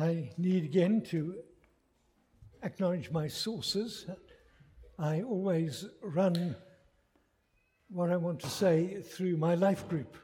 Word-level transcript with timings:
I 0.00 0.30
need 0.38 0.64
again 0.64 1.02
to 1.10 1.34
acknowledge 2.62 3.10
my 3.10 3.28
sources. 3.28 4.06
I 4.98 5.20
always 5.20 5.84
run 6.02 6.56
what 7.90 8.10
I 8.10 8.16
want 8.16 8.40
to 8.40 8.48
say 8.48 9.02
through 9.02 9.36
my 9.36 9.54
life 9.56 9.86
group. 9.88 10.16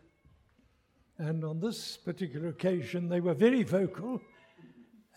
And 1.18 1.44
on 1.44 1.60
this 1.60 1.98
particular 1.98 2.48
occasion, 2.48 3.10
they 3.10 3.20
were 3.20 3.34
very 3.34 3.64
vocal 3.64 4.18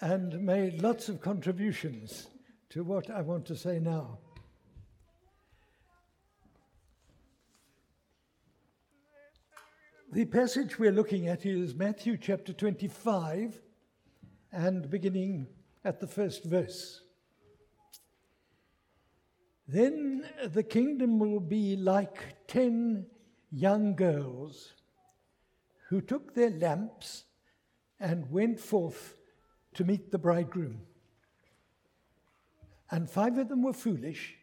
and 0.01 0.43
made 0.43 0.81
lots 0.81 1.07
of 1.07 1.21
contributions 1.21 2.27
to 2.71 2.83
what 2.83 3.09
I 3.09 3.21
want 3.21 3.45
to 3.45 3.55
say 3.55 3.79
now. 3.79 4.17
The 10.11 10.25
passage 10.25 10.77
we're 10.77 10.91
looking 10.91 11.29
at 11.29 11.45
is 11.45 11.73
Matthew 11.73 12.17
chapter 12.17 12.51
25 12.51 13.61
and 14.51 14.89
beginning 14.89 15.47
at 15.83 15.99
the 15.99 16.07
first 16.07 16.43
verse. 16.43 17.01
Then 19.67 20.25
the 20.45 20.63
kingdom 20.63 21.19
will 21.19 21.39
be 21.39 21.75
like 21.75 22.47
ten 22.47 23.05
young 23.51 23.95
girls 23.95 24.73
who 25.89 26.01
took 26.01 26.33
their 26.33 26.49
lamps 26.49 27.25
and 27.99 28.31
went 28.31 28.59
forth 28.59 29.15
to 29.75 29.83
meet 29.83 30.11
the 30.11 30.17
bridegroom. 30.17 30.81
And 32.91 33.09
five 33.09 33.37
of 33.37 33.49
them 33.49 33.61
were 33.61 33.73
foolish, 33.73 34.35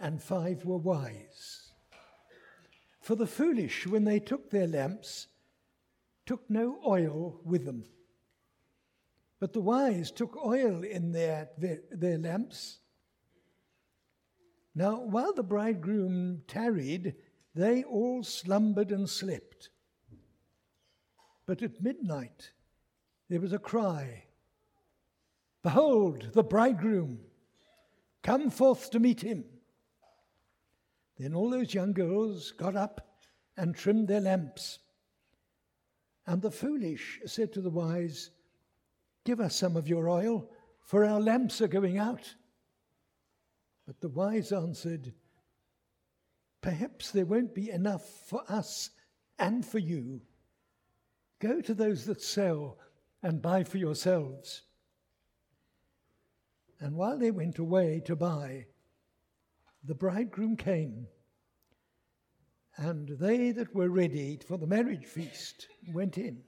and 0.00 0.20
five 0.20 0.64
were 0.64 0.78
wise. 0.78 1.70
For 3.00 3.14
the 3.14 3.26
foolish, 3.26 3.86
when 3.86 4.04
they 4.04 4.18
took 4.18 4.50
their 4.50 4.66
lamps, 4.66 5.28
took 6.26 6.50
no 6.50 6.80
oil 6.84 7.40
with 7.44 7.64
them. 7.64 7.84
But 9.40 9.52
the 9.52 9.60
wise 9.60 10.10
took 10.10 10.36
oil 10.36 10.82
in 10.82 11.12
their, 11.12 11.48
their, 11.58 11.80
their 11.90 12.18
lamps. 12.18 12.78
Now, 14.74 15.00
while 15.00 15.32
the 15.32 15.42
bridegroom 15.42 16.42
tarried, 16.46 17.14
they 17.54 17.84
all 17.84 18.22
slumbered 18.22 18.90
and 18.90 19.08
slept. 19.08 19.70
But 21.46 21.62
at 21.62 21.82
midnight 21.82 22.52
there 23.28 23.40
was 23.40 23.52
a 23.52 23.58
cry 23.58 24.24
Behold, 25.62 26.30
the 26.34 26.44
bridegroom! 26.44 27.18
Come 28.22 28.50
forth 28.50 28.90
to 28.90 29.00
meet 29.00 29.20
him. 29.20 29.44
Then 31.18 31.34
all 31.34 31.50
those 31.50 31.74
young 31.74 31.92
girls 31.92 32.52
got 32.52 32.76
up 32.76 33.00
and 33.56 33.74
trimmed 33.74 34.08
their 34.08 34.20
lamps. 34.20 34.78
And 36.26 36.40
the 36.40 36.50
foolish 36.50 37.20
said 37.26 37.52
to 37.54 37.60
the 37.60 37.70
wise, 37.70 38.30
Give 39.28 39.40
us 39.40 39.56
some 39.56 39.76
of 39.76 39.86
your 39.86 40.08
oil, 40.08 40.48
for 40.80 41.04
our 41.04 41.20
lamps 41.20 41.60
are 41.60 41.68
going 41.68 41.98
out. 41.98 42.34
But 43.86 44.00
the 44.00 44.08
wise 44.08 44.52
answered, 44.52 45.12
Perhaps 46.62 47.10
there 47.10 47.26
won't 47.26 47.54
be 47.54 47.68
enough 47.68 48.08
for 48.26 48.42
us 48.48 48.88
and 49.38 49.66
for 49.66 49.80
you. 49.80 50.22
Go 51.40 51.60
to 51.60 51.74
those 51.74 52.06
that 52.06 52.22
sell 52.22 52.78
and 53.22 53.42
buy 53.42 53.64
for 53.64 53.76
yourselves. 53.76 54.62
And 56.80 56.96
while 56.96 57.18
they 57.18 57.30
went 57.30 57.58
away 57.58 58.00
to 58.06 58.16
buy, 58.16 58.64
the 59.84 59.94
bridegroom 59.94 60.56
came. 60.56 61.06
And 62.78 63.10
they 63.10 63.50
that 63.50 63.74
were 63.74 63.90
ready 63.90 64.38
for 64.48 64.56
the 64.56 64.66
marriage 64.66 65.04
feast 65.04 65.68
went 65.92 66.16
in, 66.16 66.44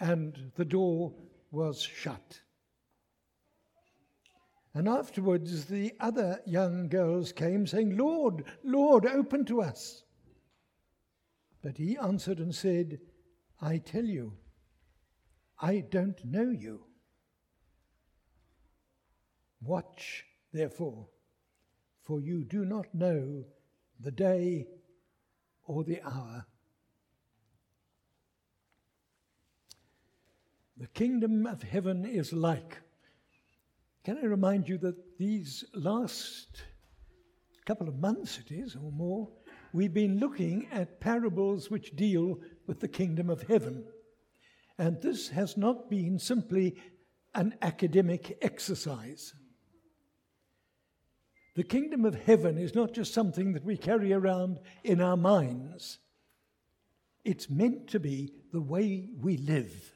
and 0.00 0.52
the 0.54 0.64
door 0.64 1.12
was 1.56 1.80
shut. 1.80 2.40
And 4.74 4.86
afterwards 4.86 5.64
the 5.64 5.94
other 6.00 6.40
young 6.44 6.88
girls 6.90 7.32
came, 7.32 7.66
saying, 7.66 7.96
Lord, 7.96 8.44
Lord, 8.62 9.06
open 9.06 9.46
to 9.46 9.62
us. 9.62 10.04
But 11.62 11.78
he 11.78 11.96
answered 11.96 12.40
and 12.40 12.54
said, 12.54 12.98
I 13.58 13.78
tell 13.78 14.04
you, 14.04 14.34
I 15.58 15.82
don't 15.90 16.22
know 16.26 16.50
you. 16.50 16.84
Watch, 19.62 20.24
therefore, 20.52 21.08
for 22.02 22.20
you 22.20 22.44
do 22.44 22.66
not 22.66 22.94
know 22.94 23.44
the 23.98 24.10
day 24.10 24.66
or 25.64 25.84
the 25.84 26.02
hour. 26.02 26.44
The 30.76 30.88
kingdom 30.88 31.46
of 31.46 31.62
heaven 31.62 32.04
is 32.04 32.32
like 32.32 32.78
can 34.06 34.18
I 34.18 34.26
remind 34.26 34.68
you 34.68 34.78
that 34.78 35.18
these 35.18 35.64
last 35.74 36.62
couple 37.64 37.88
of 37.88 37.98
months, 37.98 38.38
it 38.38 38.54
is, 38.54 38.76
or 38.76 38.92
more, 38.92 39.28
we've 39.72 39.92
been 39.92 40.20
looking 40.20 40.68
at 40.70 41.00
parables 41.00 41.72
which 41.72 41.96
deal 41.96 42.38
with 42.68 42.78
the 42.78 42.86
kingdom 42.86 43.28
of 43.28 43.42
heaven. 43.42 43.84
And 44.78 45.02
this 45.02 45.30
has 45.30 45.56
not 45.56 45.90
been 45.90 46.20
simply 46.20 46.76
an 47.34 47.56
academic 47.62 48.38
exercise. 48.42 49.34
The 51.56 51.64
kingdom 51.64 52.04
of 52.04 52.14
heaven 52.14 52.58
is 52.58 52.76
not 52.76 52.92
just 52.92 53.12
something 53.12 53.54
that 53.54 53.64
we 53.64 53.76
carry 53.76 54.12
around 54.12 54.60
in 54.84 55.00
our 55.00 55.16
minds, 55.16 55.98
it's 57.24 57.50
meant 57.50 57.88
to 57.88 57.98
be 57.98 58.34
the 58.52 58.62
way 58.62 59.08
we 59.20 59.36
live. 59.36 59.95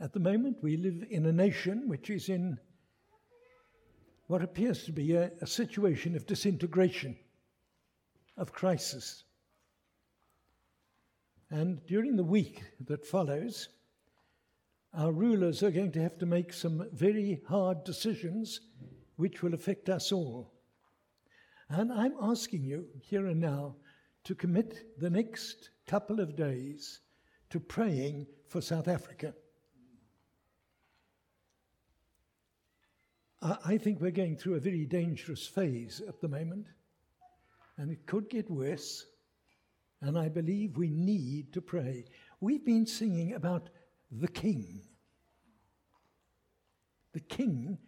At 0.00 0.12
the 0.12 0.20
moment, 0.20 0.58
we 0.62 0.76
live 0.76 1.04
in 1.10 1.26
a 1.26 1.32
nation 1.32 1.88
which 1.88 2.08
is 2.08 2.28
in 2.28 2.58
what 4.28 4.42
appears 4.42 4.84
to 4.84 4.92
be 4.92 5.14
a, 5.14 5.32
a 5.40 5.46
situation 5.46 6.14
of 6.14 6.26
disintegration, 6.26 7.16
of 8.36 8.52
crisis. 8.52 9.24
And 11.50 11.84
during 11.86 12.14
the 12.14 12.22
week 12.24 12.62
that 12.86 13.06
follows, 13.06 13.70
our 14.94 15.12
rulers 15.12 15.62
are 15.62 15.70
going 15.70 15.92
to 15.92 16.02
have 16.02 16.18
to 16.18 16.26
make 16.26 16.52
some 16.52 16.88
very 16.92 17.40
hard 17.48 17.82
decisions 17.84 18.60
which 19.16 19.42
will 19.42 19.54
affect 19.54 19.88
us 19.88 20.12
all. 20.12 20.52
And 21.70 21.92
I'm 21.92 22.14
asking 22.22 22.64
you 22.64 22.86
here 23.00 23.26
and 23.26 23.40
now 23.40 23.76
to 24.24 24.34
commit 24.34 24.98
the 25.00 25.10
next 25.10 25.70
couple 25.86 26.20
of 26.20 26.36
days 26.36 27.00
to 27.50 27.58
praying 27.58 28.26
for 28.46 28.60
South 28.60 28.86
Africa. 28.86 29.34
I 33.40 33.78
think 33.78 34.00
we're 34.00 34.10
going 34.10 34.36
through 34.36 34.54
a 34.54 34.60
very 34.60 34.84
dangerous 34.84 35.46
phase 35.46 36.02
at 36.06 36.20
the 36.20 36.28
moment, 36.28 36.66
and 37.76 37.90
it 37.90 38.06
could 38.06 38.28
get 38.28 38.50
worse. 38.50 39.06
And 40.00 40.18
I 40.18 40.28
believe 40.28 40.76
we 40.76 40.90
need 40.90 41.52
to 41.52 41.60
pray. 41.60 42.04
We've 42.40 42.64
been 42.64 42.86
singing 42.86 43.34
about 43.34 43.68
the 44.10 44.28
King. 44.28 44.82
The 47.12 47.20
King 47.20 47.78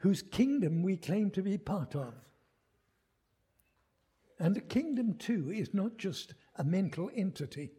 whose 0.00 0.22
kingdom 0.22 0.82
we 0.82 0.96
claim 0.96 1.30
to 1.30 1.42
be 1.42 1.58
part 1.58 1.94
of. 1.94 2.14
And 4.38 4.56
a 4.56 4.62
kingdom, 4.62 5.14
too, 5.14 5.52
is 5.54 5.74
not 5.74 5.98
just 5.98 6.32
a 6.56 6.64
mental 6.64 7.10
entity. 7.14 7.70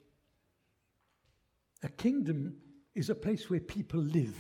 A 1.82 1.90
kingdom 1.90 2.58
is 2.94 3.10
a 3.10 3.16
place 3.16 3.50
where 3.50 3.60
people 3.60 4.00
live. 4.00 4.38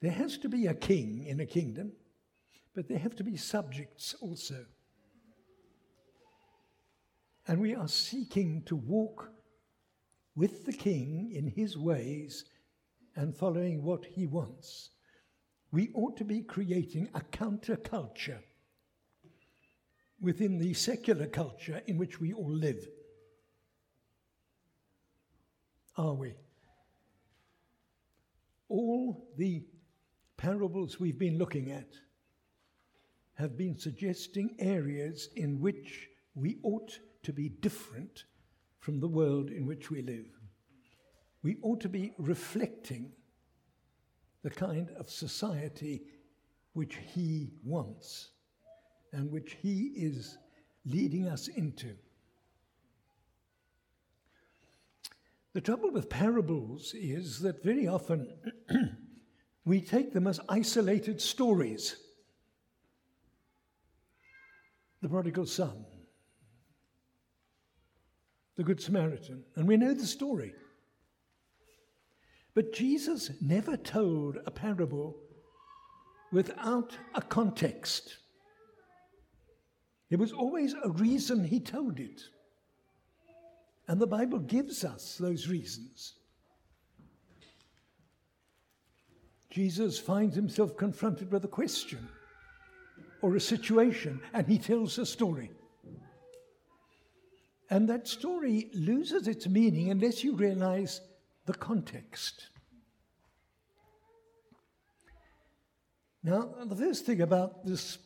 There 0.00 0.10
has 0.10 0.38
to 0.38 0.48
be 0.48 0.66
a 0.66 0.74
king 0.74 1.26
in 1.26 1.40
a 1.40 1.46
kingdom, 1.46 1.92
but 2.74 2.88
there 2.88 2.98
have 2.98 3.16
to 3.16 3.24
be 3.24 3.36
subjects 3.36 4.14
also. 4.20 4.64
And 7.46 7.60
we 7.60 7.74
are 7.74 7.88
seeking 7.88 8.62
to 8.66 8.76
walk 8.76 9.30
with 10.34 10.64
the 10.64 10.72
king 10.72 11.32
in 11.34 11.48
his 11.48 11.76
ways 11.76 12.44
and 13.16 13.36
following 13.36 13.82
what 13.82 14.04
he 14.04 14.26
wants. 14.26 14.90
We 15.72 15.90
ought 15.94 16.16
to 16.18 16.24
be 16.24 16.42
creating 16.42 17.08
a 17.14 17.20
counterculture 17.20 18.40
within 20.20 20.58
the 20.58 20.74
secular 20.74 21.26
culture 21.26 21.82
in 21.86 21.98
which 21.98 22.20
we 22.20 22.32
all 22.32 22.50
live. 22.50 22.86
Are 25.96 26.14
we? 26.14 26.34
All 28.68 29.28
the 29.36 29.64
parables 30.40 30.98
we've 30.98 31.18
been 31.18 31.36
looking 31.36 31.70
at 31.70 31.92
have 33.34 33.58
been 33.58 33.76
suggesting 33.76 34.56
areas 34.58 35.28
in 35.36 35.60
which 35.60 36.08
we 36.34 36.56
ought 36.62 36.98
to 37.22 37.30
be 37.30 37.50
different 37.50 38.24
from 38.78 39.00
the 39.00 39.08
world 39.08 39.50
in 39.50 39.66
which 39.66 39.90
we 39.90 40.00
live. 40.00 40.24
We 41.42 41.58
ought 41.60 41.82
to 41.82 41.90
be 41.90 42.14
reflecting 42.16 43.12
the 44.42 44.48
kind 44.48 44.88
of 44.98 45.10
society 45.10 46.04
which 46.72 46.98
he 47.14 47.50
wants 47.62 48.30
and 49.12 49.30
which 49.30 49.58
he 49.60 49.92
is 49.94 50.38
leading 50.86 51.28
us 51.28 51.48
into. 51.48 51.94
The 55.52 55.60
trouble 55.60 55.90
with 55.90 56.08
parables 56.08 56.94
is 56.94 57.40
that 57.40 57.62
very 57.62 57.86
often 57.86 58.32
we 59.64 59.80
take 59.80 60.12
them 60.12 60.26
as 60.26 60.40
isolated 60.48 61.20
stories. 61.20 61.96
The 65.02 65.08
prodigal 65.08 65.46
son, 65.46 65.84
the 68.56 68.64
Good 68.64 68.80
Samaritan, 68.80 69.44
and 69.56 69.66
we 69.66 69.76
know 69.76 69.94
the 69.94 70.06
story. 70.06 70.52
But 72.54 72.72
Jesus 72.72 73.30
never 73.40 73.76
told 73.76 74.38
a 74.44 74.50
parable 74.50 75.16
without 76.32 76.96
a 77.14 77.22
context. 77.22 78.18
There 80.10 80.18
was 80.18 80.32
always 80.32 80.74
a 80.74 80.90
reason 80.90 81.44
he 81.44 81.60
told 81.60 82.00
it. 82.00 82.22
And 83.88 84.00
the 84.00 84.06
Bible 84.06 84.40
gives 84.40 84.84
us 84.84 85.16
those 85.16 85.48
reasons. 85.48 86.14
Jesus 89.50 89.98
finds 89.98 90.36
himself 90.36 90.76
confronted 90.76 91.32
with 91.32 91.44
a 91.44 91.48
question 91.48 92.08
or 93.20 93.36
a 93.36 93.40
situation, 93.40 94.20
and 94.32 94.46
he 94.46 94.58
tells 94.58 94.96
a 94.98 95.04
story. 95.04 95.50
And 97.68 97.88
that 97.88 98.08
story 98.08 98.70
loses 98.72 99.28
its 99.28 99.46
meaning 99.46 99.90
unless 99.90 100.24
you 100.24 100.34
realize 100.34 101.00
the 101.46 101.54
context. 101.54 102.48
Now, 106.22 106.54
the 106.64 106.76
first 106.76 107.06
thing 107.06 107.20
about 107.20 107.66
this 107.66 107.98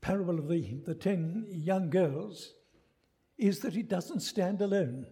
parable 0.00 0.38
of 0.38 0.48
the, 0.48 0.80
the 0.84 0.94
ten 0.94 1.46
young 1.48 1.90
girls 1.90 2.52
is 3.38 3.60
that 3.60 3.76
it 3.76 3.88
doesn't 3.88 4.20
stand 4.20 4.60
alone. 4.60 5.06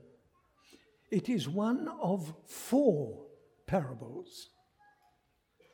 It 1.10 1.28
is 1.28 1.48
one 1.48 1.88
of 2.00 2.32
four 2.46 3.26
parables. 3.66 4.50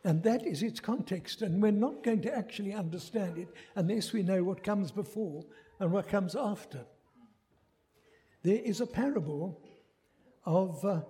And 0.07 0.23
that 0.23 0.47
is 0.47 0.63
its 0.63 0.79
context. 0.79 1.43
And 1.43 1.61
we're 1.61 1.73
not 1.73 2.05
going 2.05 2.23
to 2.23 2.35
actually 2.35 2.73
understand 2.73 3.39
it 3.39 3.49
unless 3.75 4.13
we 4.13 4.23
know 4.23 4.45
what 4.45 4.63
comes 4.63 4.93
before 4.93 5.45
and 5.81 5.91
what 5.91 6.09
comes 6.09 6.37
after. 6.37 6.87
There 8.45 8.61
is 8.65 8.81
a 8.81 8.87
parable 8.87 9.61
of 10.45 10.85
uh, 10.85 11.01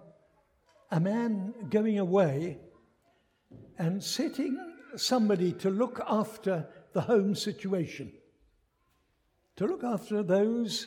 a 0.90 0.98
man 0.98 1.52
going 1.68 1.98
away 1.98 2.56
and 3.76 4.02
setting 4.02 4.58
somebody 4.96 5.52
to 5.52 5.68
look 5.68 6.00
after 6.08 6.66
the 6.94 7.02
home 7.02 7.34
situation, 7.34 8.10
to 9.56 9.66
look 9.66 9.84
after 9.84 10.22
those 10.22 10.86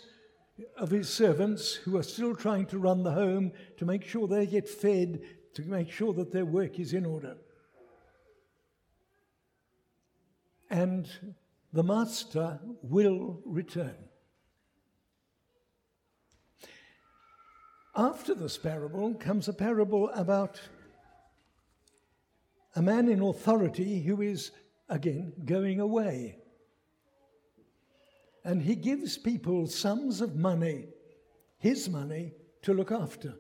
of 0.78 0.90
his 0.90 1.08
servants 1.10 1.76
who 1.76 1.96
are 1.96 2.04
still 2.04 2.36
trying 2.36 2.66
to 2.66 2.80
run 2.80 3.04
the 3.04 3.12
home, 3.12 3.52
to 3.78 3.86
make 3.86 4.04
sure 4.04 4.28
they 4.28 4.48
get 4.48 4.68
fed, 4.68 5.22
to 5.54 5.62
make 5.62 5.92
sure 5.92 6.12
that 6.14 6.32
their 6.32 6.46
work 6.46 6.80
is 6.80 6.94
in 6.94 7.06
order. 7.06 7.38
And 10.70 11.10
the 11.74 11.84
master 11.84 12.60
will 12.82 13.42
return. 13.46 13.96
After 17.96 18.34
this 18.34 18.58
parable 18.58 19.14
comes 19.16 19.48
a 19.48 19.54
parable 19.54 20.10
about 20.10 20.62
a 22.76 22.82
man 22.82 23.10
in 23.10 23.22
authority 23.22 24.02
who 24.02 24.22
is, 24.22 24.52
again, 24.90 25.34
going 25.46 25.80
away 25.80 26.40
and 28.44 28.62
he 28.62 28.76
gives 28.76 29.18
people 29.18 29.68
sums 29.68 30.22
of 30.22 30.36
money, 30.36 30.88
his 31.58 31.90
money, 31.90 32.34
to 32.62 32.74
look 32.74 32.92
after. 32.92 33.36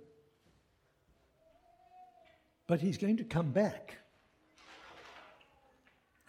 But 2.67 2.81
he's 2.81 2.97
going 2.97 3.17
to 3.17 3.23
come 3.23 3.51
back. 3.51 3.97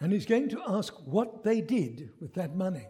And 0.01 0.11
he's 0.11 0.25
going 0.25 0.49
to 0.49 0.61
ask 0.67 0.93
what 1.05 1.43
they 1.43 1.61
did 1.61 2.09
with 2.19 2.33
that 2.33 2.55
money. 2.55 2.87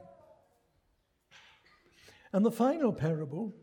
And 2.33 2.43
the 2.43 2.51
final 2.51 2.91
parable 2.91 3.53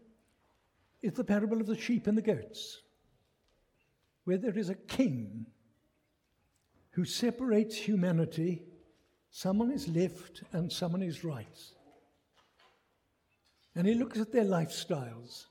is 1.03 1.15
the 1.15 1.25
parable 1.25 1.61
of 1.61 1.67
the 1.67 1.77
sheep 1.77 2.07
and 2.07 2.17
the 2.17 2.23
goats, 2.23 2.83
where 4.25 4.39
there 4.39 4.57
is 4.57 4.69
a 4.69 4.77
king 4.77 5.47
who 6.91 7.05
separates 7.05 7.75
humanity. 7.75 8.63
Someone 9.31 9.73
is 9.73 9.89
left 9.89 10.45
and 10.53 10.71
someone 10.71 11.03
is 11.03 11.25
right 11.25 11.59
and 13.79 13.87
he 13.87 13.95
looks 13.95 14.19
at 14.19 14.33
their 14.33 14.45
lifestyles. 14.45 15.47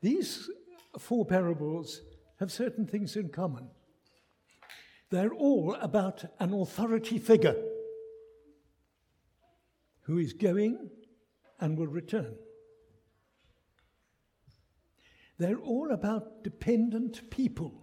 These 0.00 0.48
four 0.96 1.26
parables 1.26 2.02
have 2.38 2.52
certain 2.52 2.86
things 2.86 3.16
in 3.16 3.30
common. 3.30 3.68
They're 5.10 5.34
all 5.34 5.76
about 5.80 6.24
an 6.40 6.52
authority 6.52 7.18
figure 7.18 7.56
who 10.02 10.18
is 10.18 10.32
going 10.32 10.90
and 11.60 11.78
will 11.78 11.86
return. 11.86 12.34
They're 15.38 15.58
all 15.58 15.90
about 15.92 16.44
dependent 16.44 17.30
people 17.30 17.80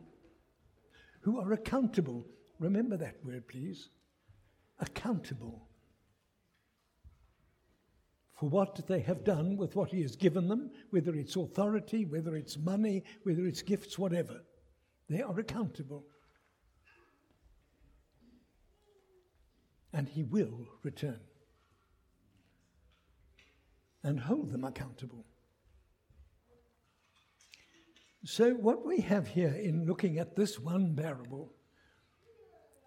who 1.22 1.40
are 1.40 1.54
accountable. 1.54 2.26
Remember 2.60 2.98
that 2.98 3.24
word, 3.24 3.48
please. 3.48 3.90
Accountable 4.80 5.68
for 8.40 8.50
what 8.50 8.88
they 8.88 9.02
have 9.02 9.24
done 9.24 9.56
with 9.56 9.76
what 9.76 9.92
He 9.92 10.02
has 10.02 10.16
given 10.16 10.48
them, 10.48 10.72
whether 10.90 11.14
it's 11.14 11.36
authority, 11.36 12.06
whether 12.06 12.36
it's 12.36 12.58
money, 12.58 13.04
whether 13.24 13.46
it's 13.46 13.62
gifts, 13.62 14.00
whatever. 14.00 14.42
They 15.10 15.22
are 15.22 15.40
accountable. 15.40 16.06
And 19.94 20.08
He 20.08 20.24
will 20.24 20.68
return 20.84 21.20
and 24.04 24.20
hold 24.20 24.50
them 24.52 24.64
accountable. 24.64 25.26
So, 28.24 28.52
what 28.54 28.86
we 28.86 29.02
have 29.02 29.28
here 29.28 29.54
in 29.54 29.86
looking 29.86 30.20
at 30.20 30.36
this 30.36 30.60
one 30.60 30.96
parable 30.96 31.54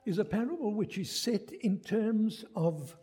is 0.07 0.19
a 0.19 0.25
parable 0.25 0.73
which 0.75 0.97
is 0.97 1.11
set 1.11 1.51
in 1.53 1.81
terms 1.81 2.45
of 2.55 2.97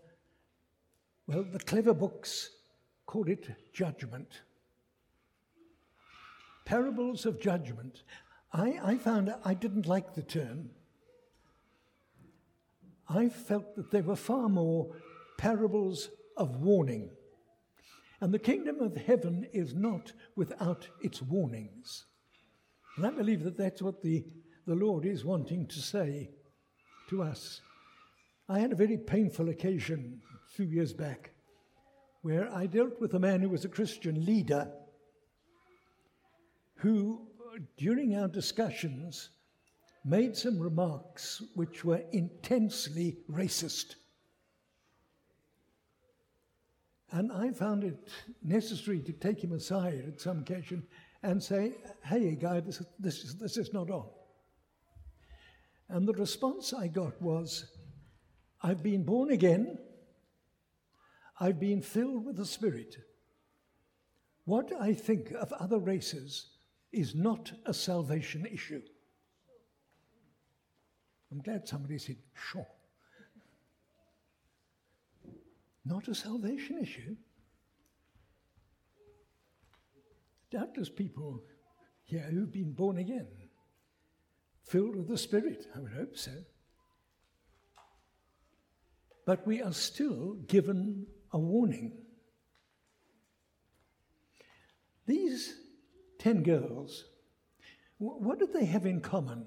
well, 1.27 1.43
the 1.43 1.59
clever 1.59 1.93
books 1.93 2.49
call 3.05 3.27
it 3.27 3.47
judgment. 3.73 4.41
Parables 6.65 7.25
of 7.25 7.39
judgment. 7.39 8.03
I, 8.53 8.79
I 8.83 8.97
found 8.97 9.33
I 9.45 9.53
didn't 9.53 9.87
like 9.87 10.13
the 10.13 10.23
term. 10.23 10.71
I 13.13 13.27
felt 13.27 13.75
that 13.75 13.91
they 13.91 14.01
were 14.01 14.15
far 14.15 14.47
more 14.47 14.95
parables 15.37 16.09
of 16.37 16.61
warning. 16.61 17.09
And 18.21 18.33
the 18.33 18.39
kingdom 18.39 18.79
of 18.79 18.95
heaven 18.95 19.47
is 19.51 19.73
not 19.73 20.13
without 20.35 20.87
its 21.01 21.21
warnings. 21.21 22.05
And 22.95 23.05
I 23.05 23.09
believe 23.09 23.43
that 23.43 23.57
that's 23.57 23.81
what 23.81 24.01
the, 24.01 24.23
the 24.65 24.75
Lord 24.75 25.05
is 25.05 25.25
wanting 25.25 25.67
to 25.67 25.79
say 25.79 26.29
to 27.09 27.21
us. 27.21 27.59
I 28.47 28.59
had 28.59 28.71
a 28.71 28.75
very 28.75 28.97
painful 28.97 29.49
occasion 29.49 30.21
a 30.33 30.55
few 30.55 30.65
years 30.65 30.93
back 30.93 31.31
where 32.21 32.53
I 32.53 32.65
dealt 32.65 33.01
with 33.01 33.13
a 33.13 33.19
man 33.19 33.41
who 33.41 33.49
was 33.49 33.65
a 33.65 33.69
Christian 33.69 34.23
leader 34.23 34.71
who, 36.75 37.27
during 37.77 38.15
our 38.15 38.27
discussions, 38.27 39.31
made 40.03 40.35
some 40.35 40.59
remarks 40.59 41.41
which 41.55 41.85
were 41.85 42.03
intensely 42.11 43.17
racist. 43.29 43.95
And 47.11 47.31
I 47.31 47.51
found 47.51 47.83
it 47.83 48.09
necessary 48.41 49.01
to 49.01 49.11
take 49.11 49.43
him 49.43 49.51
aside 49.51 50.05
at 50.07 50.21
some 50.21 50.39
occasion 50.39 50.87
and 51.23 51.43
say, 51.43 51.73
hey, 52.03 52.35
guy, 52.35 52.61
this 52.61 52.79
is, 52.79 52.87
this 52.99 53.23
is, 53.23 53.37
this 53.37 53.57
is 53.57 53.73
not 53.73 53.89
on. 53.89 54.07
And 55.89 56.07
the 56.07 56.13
response 56.13 56.73
I 56.73 56.87
got 56.87 57.21
was, 57.21 57.65
I've 58.61 58.81
been 58.81 59.03
born 59.03 59.31
again. 59.31 59.77
I've 61.39 61.59
been 61.59 61.81
filled 61.81 62.25
with 62.25 62.37
the 62.37 62.45
Spirit. 62.45 62.95
What 64.45 64.71
I 64.79 64.93
think 64.93 65.31
of 65.31 65.51
other 65.53 65.79
races 65.79 66.51
is 66.91 67.13
not 67.13 67.51
a 67.65 67.73
salvation 67.73 68.45
issue. 68.45 68.81
I'm 71.31 71.41
glad 71.41 71.67
somebody 71.67 71.97
said, 71.97 72.17
sure. 72.33 72.67
Not 75.85 76.07
a 76.07 76.15
salvation 76.15 76.79
issue. 76.79 77.15
Doubtless 80.51 80.89
people 80.89 81.43
here 82.03 82.27
who've 82.29 82.51
been 82.51 82.73
born 82.73 82.97
again, 82.97 83.27
filled 84.63 84.97
with 84.97 85.07
the 85.07 85.17
Spirit, 85.17 85.67
I 85.73 85.79
would 85.79 85.93
hope 85.93 86.17
so. 86.17 86.31
But 89.25 89.47
we 89.47 89.61
are 89.61 89.71
still 89.71 90.33
given 90.47 91.07
a 91.31 91.39
warning. 91.39 91.93
These 95.07 95.55
10 96.19 96.43
girls, 96.43 97.05
what 97.97 98.39
did 98.39 98.51
they 98.51 98.65
have 98.65 98.85
in 98.85 98.99
common? 98.99 99.45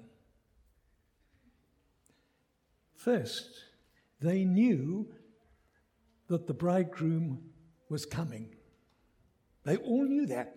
First, 3.05 3.51
they 4.19 4.45
knew 4.45 5.07
that 6.27 6.47
the 6.47 6.55
bridegroom 6.55 7.39
was 7.87 8.03
coming. 8.03 8.55
They 9.63 9.77
all 9.77 10.05
knew 10.05 10.25
that. 10.25 10.55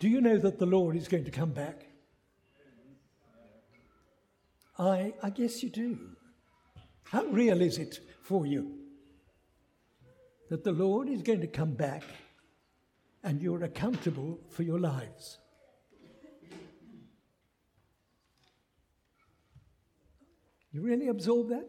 Do 0.00 0.08
you 0.08 0.20
know 0.20 0.38
that 0.38 0.58
the 0.58 0.66
Lord 0.66 0.96
is 0.96 1.06
going 1.06 1.24
to 1.26 1.30
come 1.30 1.52
back? 1.52 1.86
I, 4.76 5.14
I 5.22 5.30
guess 5.30 5.62
you 5.62 5.70
do. 5.70 5.96
How 7.04 7.26
real 7.26 7.60
is 7.60 7.78
it 7.78 8.00
for 8.24 8.44
you 8.44 8.76
that 10.48 10.64
the 10.64 10.72
Lord 10.72 11.08
is 11.08 11.22
going 11.22 11.42
to 11.42 11.46
come 11.46 11.74
back 11.74 12.02
and 13.22 13.40
you're 13.40 13.62
accountable 13.62 14.40
for 14.48 14.64
your 14.64 14.80
lives? 14.80 15.38
You 20.72 20.82
really 20.82 21.08
absorb 21.08 21.48
that? 21.48 21.68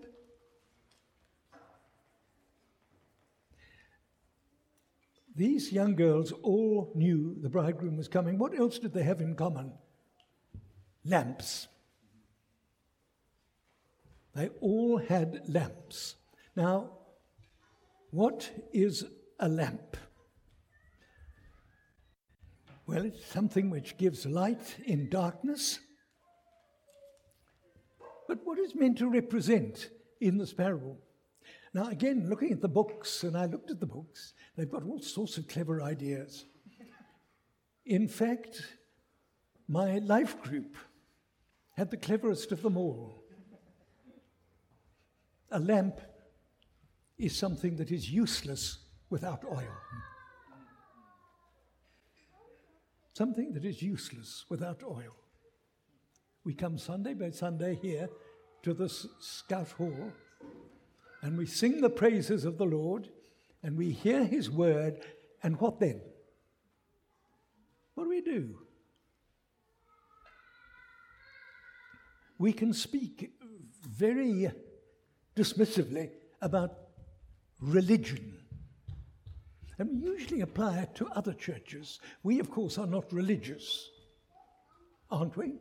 These 5.36 5.72
young 5.72 5.96
girls 5.96 6.32
all 6.44 6.92
knew 6.94 7.36
the 7.42 7.50
bridegroom 7.50 7.98
was 7.98 8.08
coming. 8.08 8.38
What 8.38 8.58
else 8.58 8.78
did 8.78 8.94
they 8.94 9.04
have 9.04 9.22
in 9.22 9.36
common? 9.36 9.74
Lamps. 11.06 11.68
They 14.36 14.50
all 14.60 14.98
had 14.98 15.42
lamps. 15.48 16.16
Now, 16.56 16.92
what 18.12 18.52
is 18.74 19.06
a 19.40 19.48
lamp? 19.48 19.98
Well, 22.86 23.06
it's 23.06 23.26
something 23.26 23.70
which 23.70 23.98
gives 23.98 24.26
light 24.26 24.76
in 24.86 25.10
darkness. 25.10 25.80
But 28.32 28.46
what 28.46 28.60
is 28.60 28.76
meant 28.76 28.98
to 29.00 29.10
represent 29.10 29.90
in 30.22 30.38
this 30.38 30.54
parable? 30.54 30.98
Now, 31.74 31.90
again, 31.90 32.30
looking 32.30 32.54
at 32.54 32.62
the 32.62 32.70
books, 32.70 33.24
and 33.24 33.36
I 33.36 33.46
looked 33.46 33.72
at 33.72 33.82
the 33.82 33.86
books, 33.86 34.36
they've 34.56 34.72
got 34.72 34.84
all 34.84 35.02
sorts 35.02 35.38
of 35.38 35.50
clever 35.50 35.82
ideas. 35.82 36.46
In 37.86 38.08
fact, 38.08 38.62
my 39.68 39.98
life 39.98 40.42
group 40.42 40.78
had 41.76 41.92
the 41.92 41.98
cleverest 41.98 42.54
of 42.54 42.62
them 42.62 42.78
all. 42.78 43.22
A 45.52 45.60
lamp 45.60 46.00
is 47.18 47.36
something 47.36 47.76
that 47.76 47.92
is 47.92 48.10
useless 48.10 48.78
without 49.10 49.44
oil. 49.44 49.76
Something 53.12 53.52
that 53.52 53.66
is 53.66 53.82
useless 53.82 54.46
without 54.48 54.84
oil. 54.84 55.21
We 56.44 56.54
come 56.54 56.78
Sunday 56.78 57.14
by 57.14 57.30
Sunday 57.30 57.76
here 57.76 58.10
to 58.64 58.74
this 58.74 59.06
scout 59.20 59.70
hall 59.72 60.12
and 61.22 61.38
we 61.38 61.46
sing 61.46 61.82
the 61.82 61.90
praises 61.90 62.46
of 62.46 62.58
the 62.58 62.66
Lord 62.66 63.10
and 63.64 63.78
we 63.78 63.92
hear 63.92 64.26
his 64.26 64.50
word, 64.50 65.02
and 65.44 65.60
what 65.60 65.80
then? 65.80 66.02
What 67.94 68.06
do 68.06 68.10
we 68.10 68.22
do? 68.22 68.58
We 72.40 72.54
can 72.54 72.74
speak 72.74 73.34
very 73.88 74.52
dismissively 75.36 76.10
about 76.42 76.76
religion. 77.60 78.40
And 79.78 79.90
we 79.92 80.10
usually 80.10 80.42
apply 80.42 80.80
it 80.80 80.96
to 80.96 81.08
other 81.10 81.34
churches. 81.34 82.00
We, 82.24 82.40
of 82.40 82.50
course, 82.50 82.80
are 82.80 82.88
not 82.88 83.14
religious, 83.14 83.90
aren't 85.12 85.38
we? 85.38 85.60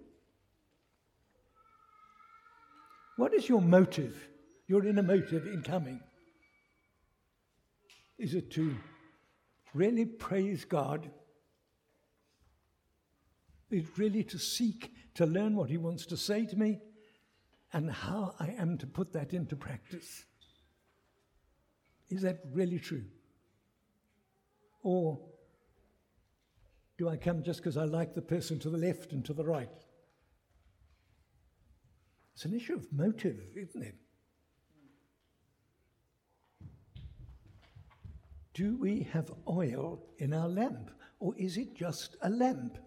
What 3.20 3.34
is 3.34 3.50
your 3.50 3.60
motive 3.60 4.16
your 4.66 4.86
inner 4.86 5.02
motive 5.02 5.46
in 5.46 5.62
coming? 5.62 6.00
Is 8.18 8.32
it 8.32 8.50
to 8.52 8.74
really 9.74 10.06
praise 10.06 10.64
God? 10.64 11.10
Is 13.70 13.82
it 13.82 13.98
really 13.98 14.24
to 14.24 14.38
seek 14.38 14.94
to 15.16 15.26
learn 15.26 15.54
what 15.54 15.68
He 15.68 15.76
wants 15.76 16.06
to 16.06 16.16
say 16.16 16.46
to 16.46 16.56
me 16.56 16.80
and 17.74 17.90
how 17.90 18.34
I 18.40 18.54
am 18.56 18.78
to 18.78 18.86
put 18.86 19.12
that 19.12 19.34
into 19.34 19.54
practice? 19.54 20.24
Is 22.08 22.22
that 22.22 22.40
really 22.54 22.78
true? 22.78 23.04
Or 24.82 25.20
do 26.96 27.10
I 27.10 27.18
come 27.18 27.42
just 27.42 27.60
because 27.60 27.76
I 27.76 27.84
like 27.84 28.14
the 28.14 28.22
person 28.22 28.58
to 28.60 28.70
the 28.70 28.78
left 28.78 29.12
and 29.12 29.22
to 29.26 29.34
the 29.34 29.44
right? 29.44 29.68
It's 32.40 32.46
an 32.46 32.56
issue 32.56 32.76
of 32.76 32.90
motive, 32.90 33.38
isn't 33.54 33.82
it? 33.82 33.96
Do 38.54 38.78
we 38.78 39.06
have 39.12 39.30
oil 39.46 40.02
in 40.16 40.32
our 40.32 40.48
lamp, 40.48 40.90
or 41.18 41.34
is 41.36 41.58
it 41.58 41.76
just 41.76 42.16
a 42.22 42.30
lamp? 42.30 42.78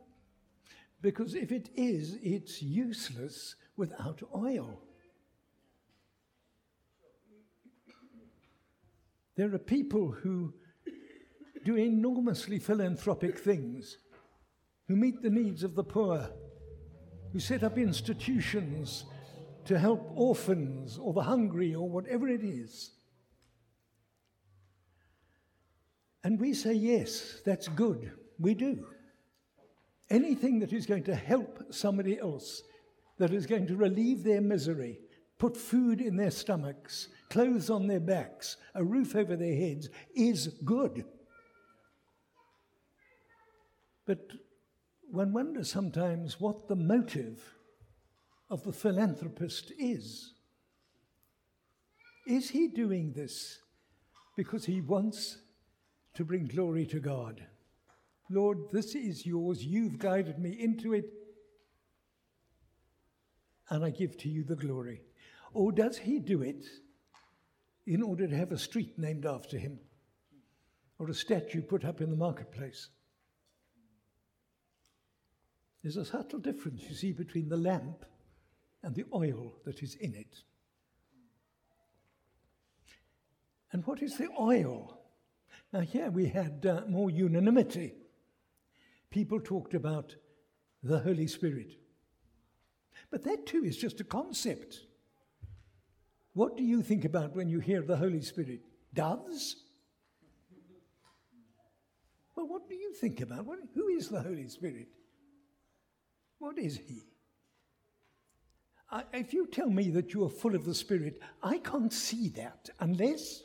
Because 1.04 1.36
if 1.36 1.52
it 1.52 1.70
is, 1.76 2.18
it's 2.24 2.64
useless 2.64 3.54
without 3.78 4.24
oil. 4.36 4.82
There 9.36 9.54
are 9.54 9.60
people 9.60 10.10
who 10.10 10.56
do 11.64 11.78
enormously 11.78 12.58
philanthropic 12.58 13.38
things, 13.38 14.00
who 14.88 14.96
meet 14.96 15.22
the 15.22 15.30
needs 15.30 15.62
of 15.62 15.76
the 15.76 15.84
poor, 15.84 16.28
who 17.32 17.40
set 17.40 17.62
up 17.62 17.78
institutions 17.78 19.06
to 19.66 19.80
help 19.80 20.12
orphans 20.16 20.98
or 20.98 21.14
the 21.14 21.22
hungry 21.22 21.74
or 21.74 21.90
whatever 21.90 22.28
it 22.28 22.44
is. 22.44 22.92
And 26.24 26.40
we 26.40 26.54
say, 26.54 26.74
yes, 26.74 27.42
that's 27.46 27.68
good. 27.68 28.12
We 28.40 28.54
do. 28.54 28.86
Anything 30.10 30.60
that 30.60 30.74
is 30.74 30.86
going 30.86 31.04
to 31.04 31.16
help 31.16 31.64
somebody 31.70 32.20
else, 32.20 32.64
that 33.18 33.34
is 33.34 33.46
going 33.46 33.68
to 33.68 33.76
relieve 33.76 34.24
their 34.24 34.42
misery, 34.42 35.00
put 35.38 35.58
food 35.58 36.00
in 36.00 36.16
their 36.16 36.32
stomachs, 36.32 37.10
clothes 37.30 37.70
on 37.70 37.88
their 37.88 38.00
backs, 38.00 38.58
a 38.76 38.84
roof 38.84 39.16
over 39.16 39.36
their 39.36 39.56
heads, 39.56 39.90
is 40.16 40.48
good. 40.64 41.04
But 44.06 44.20
one 45.12 45.34
wonders 45.34 45.72
sometimes 45.72 46.40
what 46.40 46.68
the 46.68 46.76
motive 46.76 47.42
of 48.54 48.64
the 48.64 48.72
philanthropist 48.72 49.74
is. 49.80 50.36
Is 52.28 52.52
he 52.52 52.68
doing 52.68 53.12
this 53.12 53.58
because 54.38 54.66
he 54.66 54.80
wants 54.80 55.40
to 56.14 56.24
bring 56.24 56.46
glory 56.46 56.86
to 56.86 57.00
God. 57.00 57.44
Lord, 58.30 58.60
this 58.72 58.94
is 58.94 59.26
yours. 59.26 59.66
You've 59.66 59.98
guided 59.98 60.38
me 60.38 60.52
into 60.52 60.94
it, 60.94 61.06
and 63.72 63.84
I 63.84 63.90
give 63.90 64.18
to 64.20 64.30
you 64.30 64.44
the 64.44 64.56
glory. 64.56 65.02
Or 65.54 65.72
does 65.72 65.98
he 65.98 66.20
do 66.20 66.44
it 66.44 66.64
in 67.88 68.04
order 68.04 68.28
to 68.28 68.36
have 68.36 68.52
a 68.52 68.58
street 68.58 68.98
named 69.00 69.26
after 69.26 69.58
him 69.58 69.80
or 71.00 71.10
a 71.10 71.14
statue 71.14 71.64
put 71.64 71.84
up 71.84 72.02
in 72.02 72.12
the 72.12 72.16
marketplace? 72.16 72.90
There's 75.82 75.98
a 75.98 76.06
subtle 76.06 76.40
difference, 76.40 76.84
you 76.88 76.96
see, 76.96 77.12
between 77.12 77.50
the 77.50 77.58
lamp 77.58 78.06
and 78.84 78.94
the 78.94 79.06
oil 79.14 79.54
that 79.66 79.82
is 79.82 79.96
in 79.96 80.14
it. 80.14 80.44
And 83.72 83.86
what 83.88 84.04
is 84.04 84.18
the 84.18 84.30
oil? 84.40 85.00
Now, 85.72 85.80
here 85.80 86.12
we 86.12 86.28
had 86.28 86.66
uh, 86.66 86.82
more 86.88 87.10
unanimity. 87.10 87.94
People 89.10 89.40
talked 89.40 89.74
about 89.74 90.16
the 90.84 91.00
Holy 91.00 91.28
Spirit. 91.28 91.74
But 93.10 93.24
that 93.24 93.46
too 93.46 93.64
is 93.64 93.78
just 93.78 94.00
a 94.00 94.04
concept. 94.04 94.82
What 96.34 96.58
do 96.58 96.64
you 96.64 96.82
think 96.84 97.06
about 97.06 97.36
when 97.36 97.48
you 97.48 97.60
hear 97.60 97.82
the 97.82 97.98
Holy 97.98 98.22
Spirit? 98.22 98.62
Doves? 98.94 99.56
Well, 102.36 102.48
what 102.48 102.68
do 102.68 102.76
you 102.76 102.94
think 102.94 103.22
about? 103.22 103.46
What, 103.46 103.60
who 103.74 103.88
is 103.88 104.10
the 104.10 104.22
Holy 104.22 104.48
Spirit? 104.50 104.88
What 106.40 106.60
is 106.60 106.78
He? 106.78 107.13
I, 108.94 109.04
if 109.12 109.34
you 109.34 109.48
tell 109.48 109.72
me 109.72 109.90
that 109.90 110.14
you 110.14 110.24
are 110.24 110.30
full 110.30 110.54
of 110.54 110.66
the 110.66 110.76
Spirit, 110.76 111.20
I 111.42 111.58
can't 111.58 111.92
see 111.92 112.30
that 112.30 112.70
unless 112.80 113.42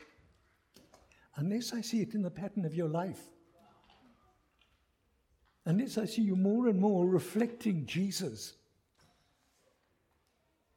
unless 1.37 1.73
I 1.73 1.81
see 1.81 2.03
it 2.03 2.15
in 2.15 2.21
the 2.21 2.31
pattern 2.31 2.67
of 2.67 2.75
your 2.75 2.89
life. 2.89 3.21
Unless 5.65 5.97
I 5.97 6.05
see 6.05 6.23
you 6.23 6.37
more 6.37 6.69
and 6.69 6.79
more 6.79 7.07
reflecting 7.07 7.87
Jesus. 7.87 8.55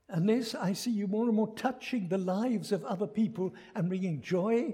Unless 0.08 0.56
I 0.56 0.74
see 0.74 0.92
you 0.92 1.08
more 1.08 1.26
and 1.26 1.36
more 1.36 1.54
touching 1.56 2.08
the 2.08 2.18
lives 2.18 2.72
of 2.72 2.86
other 2.86 3.08
people 3.08 3.54
and 3.76 3.90
bringing 3.90 4.22
joy 4.22 4.74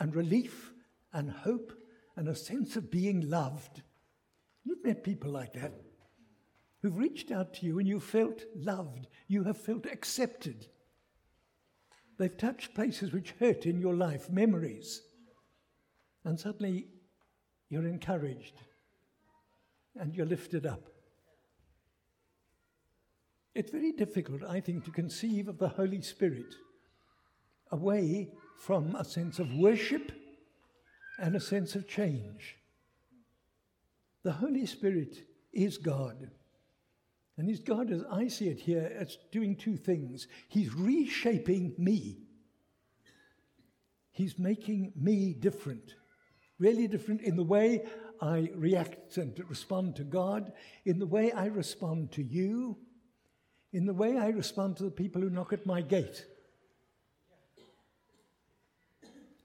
and 0.00 0.14
relief 0.14 0.72
and 1.12 1.30
hope 1.30 1.72
and 2.16 2.28
a 2.28 2.34
sense 2.34 2.76
of 2.76 2.90
being 2.90 3.28
loved. 3.28 3.82
You've 4.64 4.84
met 4.84 5.04
people 5.04 5.32
like 5.32 5.52
that 5.54 5.83
who've 6.84 6.98
reached 6.98 7.30
out 7.30 7.54
to 7.54 7.64
you 7.64 7.78
and 7.78 7.88
you 7.88 7.98
felt 7.98 8.44
loved, 8.54 9.06
you 9.26 9.42
have 9.42 9.56
felt 9.56 9.86
accepted. 9.86 10.66
They've 12.18 12.36
touched 12.36 12.74
places 12.74 13.10
which 13.10 13.32
hurt 13.40 13.64
in 13.64 13.80
your 13.80 13.94
life, 13.94 14.28
memories, 14.28 15.00
and 16.24 16.38
suddenly 16.38 16.88
you're 17.70 17.86
encouraged 17.86 18.52
and 19.98 20.14
you're 20.14 20.26
lifted 20.26 20.66
up. 20.66 20.82
It's 23.54 23.70
very 23.70 23.92
difficult, 23.92 24.44
I 24.44 24.60
think, 24.60 24.84
to 24.84 24.90
conceive 24.90 25.48
of 25.48 25.56
the 25.56 25.68
Holy 25.68 26.02
Spirit 26.02 26.54
away 27.72 28.28
from 28.58 28.94
a 28.94 29.06
sense 29.06 29.38
of 29.38 29.54
worship 29.54 30.12
and 31.18 31.34
a 31.34 31.40
sense 31.40 31.76
of 31.76 31.88
change. 31.88 32.58
The 34.22 34.32
Holy 34.32 34.66
Spirit 34.66 35.16
is 35.50 35.78
God. 35.78 36.30
And 37.36 37.48
He's 37.48 37.60
God, 37.60 37.90
as 37.90 38.04
I 38.10 38.28
see 38.28 38.48
it 38.48 38.60
here, 38.60 38.92
as 38.96 39.18
doing 39.32 39.56
two 39.56 39.76
things. 39.76 40.28
He's 40.48 40.74
reshaping 40.74 41.74
me, 41.78 42.18
He's 44.12 44.38
making 44.38 44.92
me 44.94 45.32
different, 45.32 45.94
really 46.58 46.86
different 46.86 47.22
in 47.22 47.36
the 47.36 47.42
way 47.42 47.84
I 48.20 48.50
react 48.54 49.16
and 49.16 49.36
respond 49.48 49.96
to 49.96 50.04
God, 50.04 50.52
in 50.84 51.00
the 51.00 51.06
way 51.06 51.32
I 51.32 51.46
respond 51.46 52.12
to 52.12 52.22
you, 52.22 52.76
in 53.72 53.86
the 53.86 53.92
way 53.92 54.16
I 54.16 54.28
respond 54.28 54.76
to 54.76 54.84
the 54.84 54.90
people 54.90 55.20
who 55.20 55.30
knock 55.30 55.52
at 55.52 55.66
my 55.66 55.82
gate. 55.82 56.24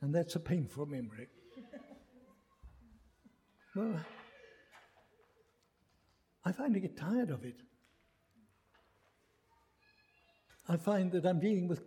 And 0.01 0.13
that's 0.13 0.35
a 0.35 0.39
painful 0.39 0.85
memory. 0.85 1.27
well, 3.75 3.99
I 6.45 6.51
find 6.51 6.75
I 6.75 6.79
get 6.79 6.95
tired 6.95 7.31
of 7.31 7.43
it. 7.43 7.59
I 10.69 10.77
find 10.77 11.11
that 11.13 11.25
I'm 11.25 11.39
dealing 11.39 11.67
with 11.67 11.81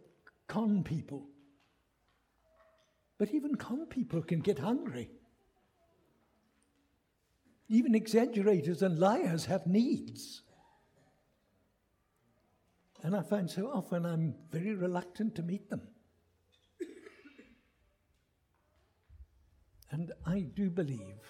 con 0.48 0.82
people. 0.82 1.28
But 3.16 3.32
even 3.32 3.54
con 3.54 3.86
people 3.86 4.22
can 4.22 4.40
get 4.40 4.58
hungry. 4.58 5.08
Even 7.68 7.94
exaggerators 7.94 8.82
and 8.82 8.98
liars 8.98 9.44
have 9.44 9.68
needs. 9.68 10.42
And 13.04 13.14
I 13.14 13.22
find 13.22 13.48
so 13.48 13.70
often 13.72 14.04
I'm 14.04 14.34
very 14.50 14.74
reluctant 14.74 15.36
to 15.36 15.42
meet 15.42 15.70
them. 15.70 15.82
And 19.92 20.10
I 20.26 20.40
do 20.40 20.70
believe, 20.70 21.20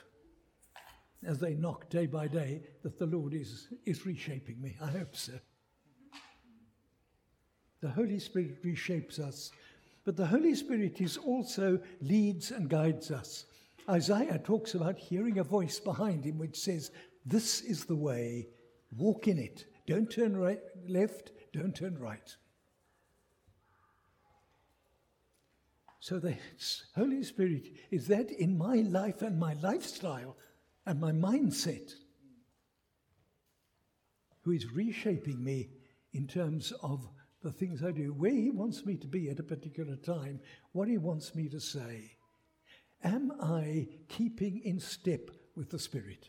as 1.27 1.39
they 1.41 1.55
knock 1.55 1.91
day 1.91 2.07
by 2.07 2.29
day, 2.29 2.63
that 2.83 2.99
the 2.99 3.07
Lord 3.07 3.35
is, 3.35 3.69
is 3.85 4.07
reshaping 4.07 4.63
me. 4.63 4.77
I 4.81 4.87
hope 4.87 5.17
so. 5.17 5.33
The 7.83 7.91
Holy 7.91 8.21
Spirit 8.21 8.63
reshapes 8.65 9.19
us, 9.19 9.51
but 10.05 10.17
the 10.17 10.27
Holy 10.27 10.55
Spirit 10.55 11.01
is 11.01 11.17
also 11.17 11.81
leads 12.01 12.53
and 12.53 12.71
guides 12.71 13.11
us. 13.11 13.47
Isaiah 13.91 14.39
talks 14.39 14.75
about 14.75 14.97
hearing 14.97 15.39
a 15.39 15.45
voice 15.45 15.81
behind 15.81 16.25
him 16.25 16.39
which 16.39 16.57
says, 16.57 16.93
This 17.27 17.61
is 17.61 17.85
the 17.85 17.97
way, 17.97 18.47
walk 18.97 19.27
in 19.27 19.37
it. 19.37 19.67
Don't 19.89 20.09
turn 20.09 20.37
right, 20.37 20.61
left, 20.89 21.33
don't 21.53 21.75
turn 21.75 21.99
right. 21.99 22.37
So 25.99 26.21
the 26.21 26.37
Holy 26.95 27.25
Spirit 27.25 27.69
is 27.91 28.07
that 28.07 28.31
in 28.31 28.57
my 28.57 28.77
life 28.77 29.23
and 29.23 29.41
my 29.41 29.55
lifestyle 29.55 30.37
and 30.87 31.01
my 31.01 31.11
mindset 31.11 31.93
who 34.43 34.53
is 34.53 34.73
reshaping 34.73 35.43
me 35.43 35.71
in 36.13 36.29
terms 36.29 36.73
of 36.83 37.09
the 37.43 37.53
things 37.53 37.83
I 37.83 37.91
do, 37.91 38.13
where 38.13 38.33
He 38.33 38.51
wants 38.51 38.85
me 38.85 38.97
to 38.97 39.07
be 39.07 39.29
at 39.31 39.39
a 39.39 39.45
particular 39.45 39.97
time, 39.97 40.41
what 40.73 40.89
He 40.89 40.99
wants 40.99 41.35
me 41.35 41.49
to 41.49 41.61
say. 41.61 42.13
Am 43.05 43.33
I 43.41 43.89
keeping 44.09 44.61
in 44.65 44.79
step 44.79 45.31
with 45.57 45.71
the 45.71 45.79
Spirit? 45.79 46.29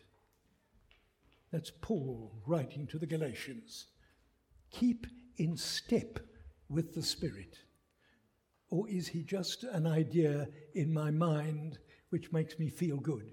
That's 1.52 1.70
Paul 1.80 2.32
writing 2.46 2.86
to 2.88 2.98
the 2.98 3.06
Galatians. 3.06 3.86
Keep 4.72 5.06
in 5.36 5.56
step 5.56 6.18
with 6.68 6.94
the 6.94 7.02
Spirit. 7.02 7.58
Or 8.70 8.88
is 8.88 9.06
he 9.06 9.22
just 9.22 9.62
an 9.62 9.86
idea 9.86 10.48
in 10.74 10.92
my 10.92 11.12
mind 11.12 11.78
which 12.10 12.32
makes 12.32 12.58
me 12.58 12.68
feel 12.68 12.96
good? 12.96 13.30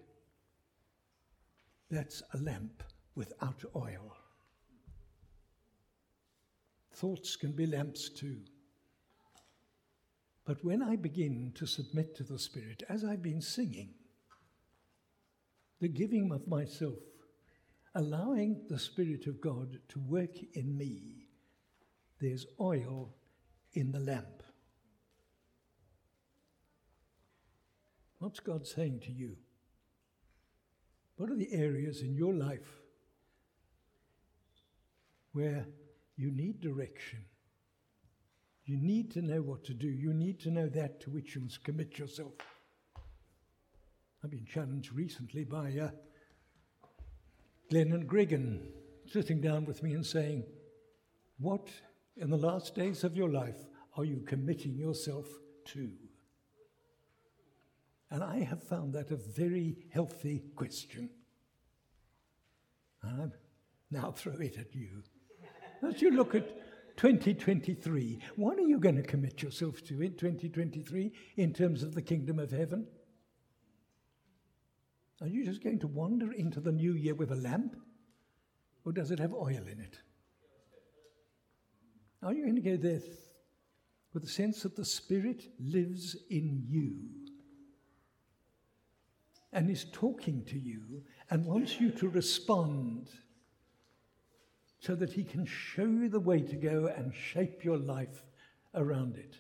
That's 1.89 2.21
a 2.33 2.37
lamp 2.37 2.83
without 3.15 3.63
oil. 3.75 4.15
Thoughts 7.01 7.35
can 7.35 7.53
be 7.53 7.65
lamps 7.65 8.09
too. 8.09 8.37
But 10.45 10.63
when 10.63 10.83
I 10.83 10.95
begin 10.97 11.51
to 11.55 11.65
submit 11.65 12.15
to 12.17 12.23
the 12.23 12.37
Spirit, 12.37 12.83
as 12.89 13.03
I've 13.03 13.23
been 13.23 13.41
singing, 13.41 13.95
the 15.79 15.87
giving 15.87 16.31
of 16.31 16.47
myself, 16.47 16.99
allowing 17.95 18.67
the 18.69 18.77
Spirit 18.77 19.25
of 19.25 19.41
God 19.41 19.79
to 19.89 19.99
work 19.99 20.35
in 20.53 20.77
me, 20.77 21.25
there's 22.19 22.45
oil 22.59 23.15
in 23.73 23.91
the 23.91 23.99
lamp. 23.99 24.43
What's 28.19 28.39
God 28.39 28.67
saying 28.67 28.99
to 29.05 29.11
you? 29.11 29.37
What 31.15 31.31
are 31.31 31.35
the 31.35 31.51
areas 31.51 32.03
in 32.03 32.13
your 32.13 32.35
life 32.35 32.83
where 35.31 35.65
you 36.15 36.31
need 36.31 36.61
direction? 36.61 37.25
You 38.65 38.77
need 38.77 39.11
to 39.11 39.21
know 39.21 39.41
what 39.41 39.63
to 39.65 39.73
do. 39.73 39.87
You 39.87 40.13
need 40.13 40.39
to 40.41 40.51
know 40.51 40.67
that 40.69 41.01
to 41.01 41.09
which 41.09 41.35
you 41.35 41.41
must 41.41 41.63
commit 41.63 41.97
yourself. 41.97 42.33
I've 44.23 44.31
been 44.31 44.45
challenged 44.45 44.93
recently 44.93 45.43
by 45.43 45.73
uh, 45.77 45.89
Glenn 47.69 47.91
and 47.91 48.07
Gregan 48.07 48.59
sitting 49.07 49.41
down 49.41 49.65
with 49.65 49.81
me 49.81 49.93
and 49.93 50.05
saying, 50.05 50.43
What 51.39 51.69
in 52.17 52.29
the 52.29 52.37
last 52.37 52.75
days 52.75 53.03
of 53.03 53.15
your 53.15 53.29
life 53.29 53.57
are 53.97 54.05
you 54.05 54.21
committing 54.21 54.75
yourself 54.75 55.27
to? 55.65 55.91
And 58.11 58.23
I 58.23 58.39
have 58.39 58.61
found 58.61 58.93
that 58.93 59.09
a 59.09 59.15
very 59.15 59.77
healthy 59.89 60.43
question. 60.55 61.09
And 63.01 63.21
I'm 63.21 63.33
now 63.89 64.11
throw 64.15 64.33
it 64.33 64.57
at 64.57 64.75
you. 64.75 65.03
As 65.83 66.01
you 66.01 66.11
look 66.11 66.35
at 66.35 66.47
2023, 66.97 68.19
what 68.35 68.59
are 68.59 68.67
you 68.67 68.79
going 68.79 68.97
to 68.97 69.01
commit 69.01 69.41
yourself 69.41 69.83
to 69.85 70.01
in 70.01 70.15
2023 70.15 71.11
in 71.37 71.53
terms 71.53 71.81
of 71.81 71.95
the 71.95 72.01
kingdom 72.01 72.37
of 72.37 72.51
heaven? 72.51 72.85
Are 75.21 75.27
you 75.27 75.45
just 75.45 75.63
going 75.63 75.79
to 75.79 75.87
wander 75.87 76.31
into 76.31 76.59
the 76.59 76.71
new 76.71 76.93
year 76.93 77.15
with 77.15 77.31
a 77.31 77.35
lamp? 77.35 77.75
Or 78.85 78.91
does 78.91 79.11
it 79.11 79.19
have 79.19 79.33
oil 79.33 79.49
in 79.49 79.79
it? 79.79 79.99
Are 82.23 82.33
you 82.33 82.43
going 82.43 82.55
to 82.55 82.61
go 82.61 82.77
there 82.77 83.01
with 84.13 84.23
the 84.23 84.29
sense 84.29 84.61
that 84.63 84.75
the 84.75 84.85
Spirit 84.85 85.43
lives 85.59 86.15
in 86.29 86.63
you 86.67 86.97
and 89.53 89.69
is 89.69 89.85
talking 89.91 90.43
to 90.45 90.59
you 90.59 91.03
and 91.29 91.45
wants 91.45 91.79
you 91.79 91.89
to 91.91 92.09
respond 92.09 93.09
so 94.81 94.95
that 94.95 95.13
He 95.13 95.23
can 95.23 95.45
show 95.45 95.85
you 95.85 96.09
the 96.09 96.19
way 96.19 96.41
to 96.41 96.55
go 96.55 96.87
and 96.87 97.13
shape 97.13 97.63
your 97.63 97.77
life 97.77 98.25
around 98.75 99.15
it? 99.15 99.37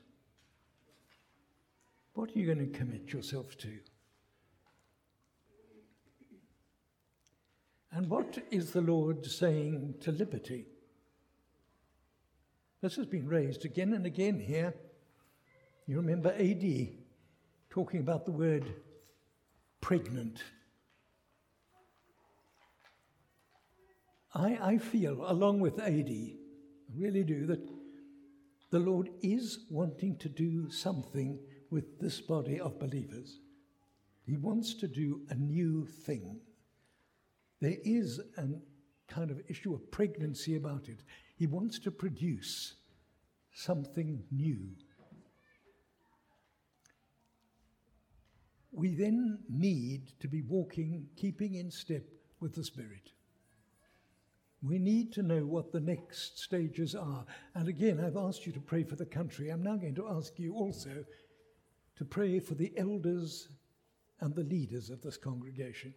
What 2.13 2.29
are 2.29 2.39
you 2.39 2.45
going 2.45 2.71
to 2.71 2.77
commit 2.77 3.11
yourself 3.11 3.57
to? 3.57 3.71
And 7.91 8.09
what 8.09 8.37
is 8.51 8.71
the 8.71 8.81
Lord 8.81 9.25
saying 9.25 9.95
to 10.01 10.11
liberty? 10.11 10.67
This 12.81 12.95
has 12.95 13.05
been 13.05 13.27
raised 13.27 13.65
again 13.65 13.93
and 13.93 14.05
again 14.05 14.39
here. 14.39 14.73
You 15.87 15.97
remember 15.97 16.29
AD 16.29 16.63
talking 17.69 17.99
about 17.99 18.25
the 18.25 18.31
word 18.31 18.71
pregnant. 19.81 20.43
I, 24.33 24.57
I 24.61 24.77
feel, 24.77 25.29
along 25.29 25.59
with 25.59 25.79
AD, 25.79 26.09
I 26.09 26.35
really 26.95 27.23
do, 27.23 27.45
that 27.47 27.67
the 28.69 28.79
Lord 28.79 29.09
is 29.21 29.65
wanting 29.69 30.17
to 30.19 30.29
do 30.29 30.69
something 30.69 31.39
with 31.69 31.99
this 31.99 32.21
body 32.21 32.59
of 32.59 32.79
believers. 32.79 33.39
He 34.25 34.37
wants 34.37 34.73
to 34.75 34.87
do 34.87 35.21
a 35.29 35.35
new 35.35 35.85
thing. 35.85 36.39
There 37.59 37.77
is 37.83 38.19
a 38.37 38.47
kind 39.07 39.31
of 39.31 39.41
issue 39.49 39.73
of 39.73 39.91
pregnancy 39.91 40.55
about 40.55 40.87
it. 40.87 41.03
He 41.35 41.47
wants 41.47 41.79
to 41.79 41.91
produce 41.91 42.75
something 43.53 44.23
new. 44.31 44.69
we 48.71 48.95
then 48.95 49.39
need 49.49 50.11
to 50.19 50.27
be 50.27 50.41
walking, 50.41 51.07
keeping 51.15 51.55
in 51.55 51.69
step 51.69 52.03
with 52.39 52.55
the 52.55 52.63
Spirit. 52.63 53.11
We 54.63 54.77
need 54.77 55.11
to 55.13 55.23
know 55.23 55.39
what 55.39 55.71
the 55.71 55.79
next 55.79 56.39
stages 56.39 56.93
are. 56.93 57.25
And 57.55 57.67
again, 57.67 57.99
I've 57.99 58.17
asked 58.17 58.45
you 58.45 58.51
to 58.53 58.59
pray 58.59 58.83
for 58.83 58.95
the 58.95 59.05
country. 59.05 59.49
I'm 59.49 59.63
now 59.63 59.75
going 59.75 59.95
to 59.95 60.07
ask 60.07 60.37
you 60.37 60.53
also 60.53 61.03
to 61.95 62.05
pray 62.05 62.39
for 62.39 62.53
the 62.53 62.71
elders 62.77 63.49
and 64.19 64.35
the 64.35 64.43
leaders 64.43 64.91
of 64.91 65.01
this 65.01 65.17
congregation. 65.17 65.93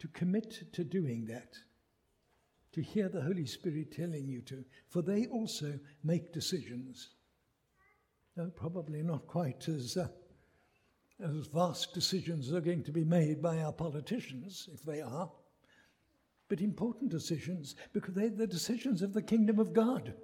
To 0.00 0.08
commit 0.08 0.72
to 0.72 0.82
doing 0.82 1.26
that, 1.26 1.54
to 2.72 2.82
hear 2.82 3.08
the 3.08 3.22
Holy 3.22 3.46
Spirit 3.46 3.92
telling 3.92 4.26
you 4.26 4.40
to, 4.42 4.64
for 4.88 5.00
they 5.00 5.26
also 5.26 5.78
make 6.02 6.32
decisions. 6.32 7.10
No, 8.36 8.50
probably 8.50 9.02
not 9.02 9.28
quite 9.28 9.68
as, 9.68 9.96
uh, 9.96 10.08
as 11.24 11.46
vast 11.46 11.94
decisions 11.94 12.52
are 12.52 12.60
going 12.60 12.82
to 12.82 12.92
be 12.92 13.04
made 13.04 13.40
by 13.40 13.58
our 13.58 13.72
politicians, 13.72 14.68
if 14.74 14.82
they 14.82 15.00
are, 15.00 15.30
but 16.48 16.60
important 16.60 17.10
decisions 17.10 17.74
because 17.92 18.14
they're 18.14 18.28
the 18.28 18.46
decisions 18.46 19.02
of 19.02 19.12
the 19.12 19.22
kingdom 19.22 19.58
of 19.58 19.72
God. 19.72 20.14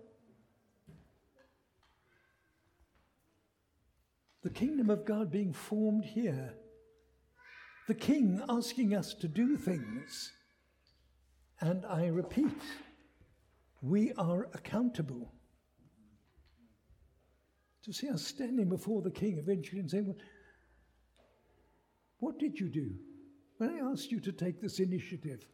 The 4.42 4.50
kingdom 4.50 4.90
of 4.90 5.04
God 5.04 5.30
being 5.30 5.52
formed 5.52 6.04
here. 6.04 6.54
The 7.88 7.94
king 7.94 8.42
asking 8.48 8.94
us 8.94 9.14
to 9.14 9.28
do 9.28 9.56
things. 9.56 10.32
And 11.60 11.84
I 11.84 12.06
repeat, 12.06 12.56
we 13.82 14.12
are 14.14 14.48
accountable. 14.54 15.32
To 17.84 17.92
see 17.92 18.08
us 18.08 18.22
standing 18.22 18.68
before 18.68 19.02
the 19.02 19.10
king 19.10 19.38
eventually 19.38 19.80
and 19.80 19.90
saying, 19.90 20.06
Well, 20.06 20.16
what 22.18 22.38
did 22.38 22.60
you 22.60 22.68
do? 22.68 22.92
When 23.56 23.70
I 23.70 23.90
asked 23.90 24.10
you 24.12 24.20
to 24.20 24.32
take 24.32 24.60
this 24.60 24.78
initiative, 24.78 25.46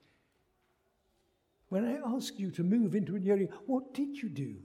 when 1.68 1.85
I 1.85 2.14
asked 2.14 2.38
you 2.38 2.50
to 2.52 2.62
move 2.62 2.94
into 2.94 3.16
an 3.16 3.29
area, 3.29 3.48
what 3.66 3.92
did 3.94 4.16
you 4.16 4.29
do? 4.29 4.57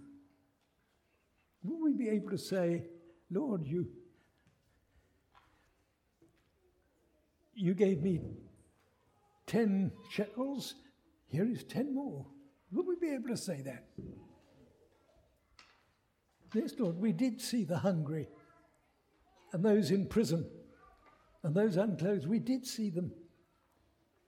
Will 1.64 1.82
we 1.82 1.94
be 1.94 2.10
able 2.10 2.30
to 2.30 2.38
say, 2.38 2.84
Lord, 3.30 3.66
you 3.66 3.88
you 7.54 7.74
gave 7.76 8.02
me 8.02 8.20
10 9.46 9.92
shekels, 10.10 10.76
here 11.28 11.48
is 11.48 11.64
10 11.66 11.94
more. 11.94 12.26
Will 12.72 12.86
we 12.86 12.96
be 12.96 13.14
able 13.14 13.30
to 13.30 13.38
say 13.38 13.62
that? 13.62 13.86
Yes, 16.54 16.74
Lord, 16.80 16.98
we 16.98 17.12
did 17.12 17.40
see 17.40 17.64
the 17.64 17.78
hungry 17.78 18.28
and 19.54 19.64
those 19.64 19.92
in 19.92 20.08
prison 20.08 20.50
and 21.44 21.56
those 21.56 21.78
unclothed. 21.78 22.28
We 22.28 22.40
did 22.40 22.66
see 22.66 22.90
them. 22.90 23.12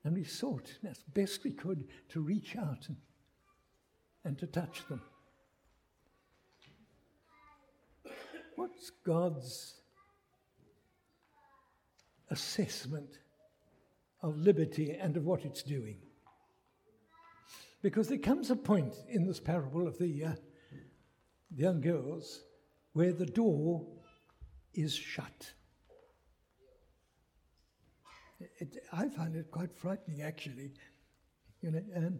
And 0.03 0.15
we 0.15 0.23
sought 0.23 0.71
as 0.87 1.03
best 1.13 1.43
we 1.43 1.51
could 1.51 1.87
to 2.09 2.21
reach 2.21 2.55
out 2.55 2.87
and, 2.87 2.97
and 4.25 4.37
to 4.39 4.47
touch 4.47 4.85
them. 4.87 5.01
What's 8.55 8.91
God's 9.05 9.75
assessment 12.29 13.19
of 14.23 14.37
liberty 14.37 14.97
and 14.99 15.15
of 15.17 15.25
what 15.25 15.45
it's 15.45 15.61
doing. 15.61 15.97
Because 17.81 18.07
there 18.07 18.17
comes 18.17 18.49
a 18.49 18.55
point 18.55 18.95
in 19.09 19.27
this 19.27 19.39
parable 19.39 19.87
of 19.87 19.97
the, 19.99 20.25
uh, 20.25 20.35
young 21.55 21.81
girls 21.81 22.43
where 22.93 23.11
the 23.11 23.25
door 23.25 23.85
is 24.73 24.95
shut. 24.95 25.53
It, 28.59 28.77
I 28.91 29.09
find 29.09 29.35
it 29.35 29.51
quite 29.51 29.75
frightening, 29.75 30.21
actually. 30.21 30.71
You 31.61 31.71
know, 31.71 31.81
and, 31.93 32.19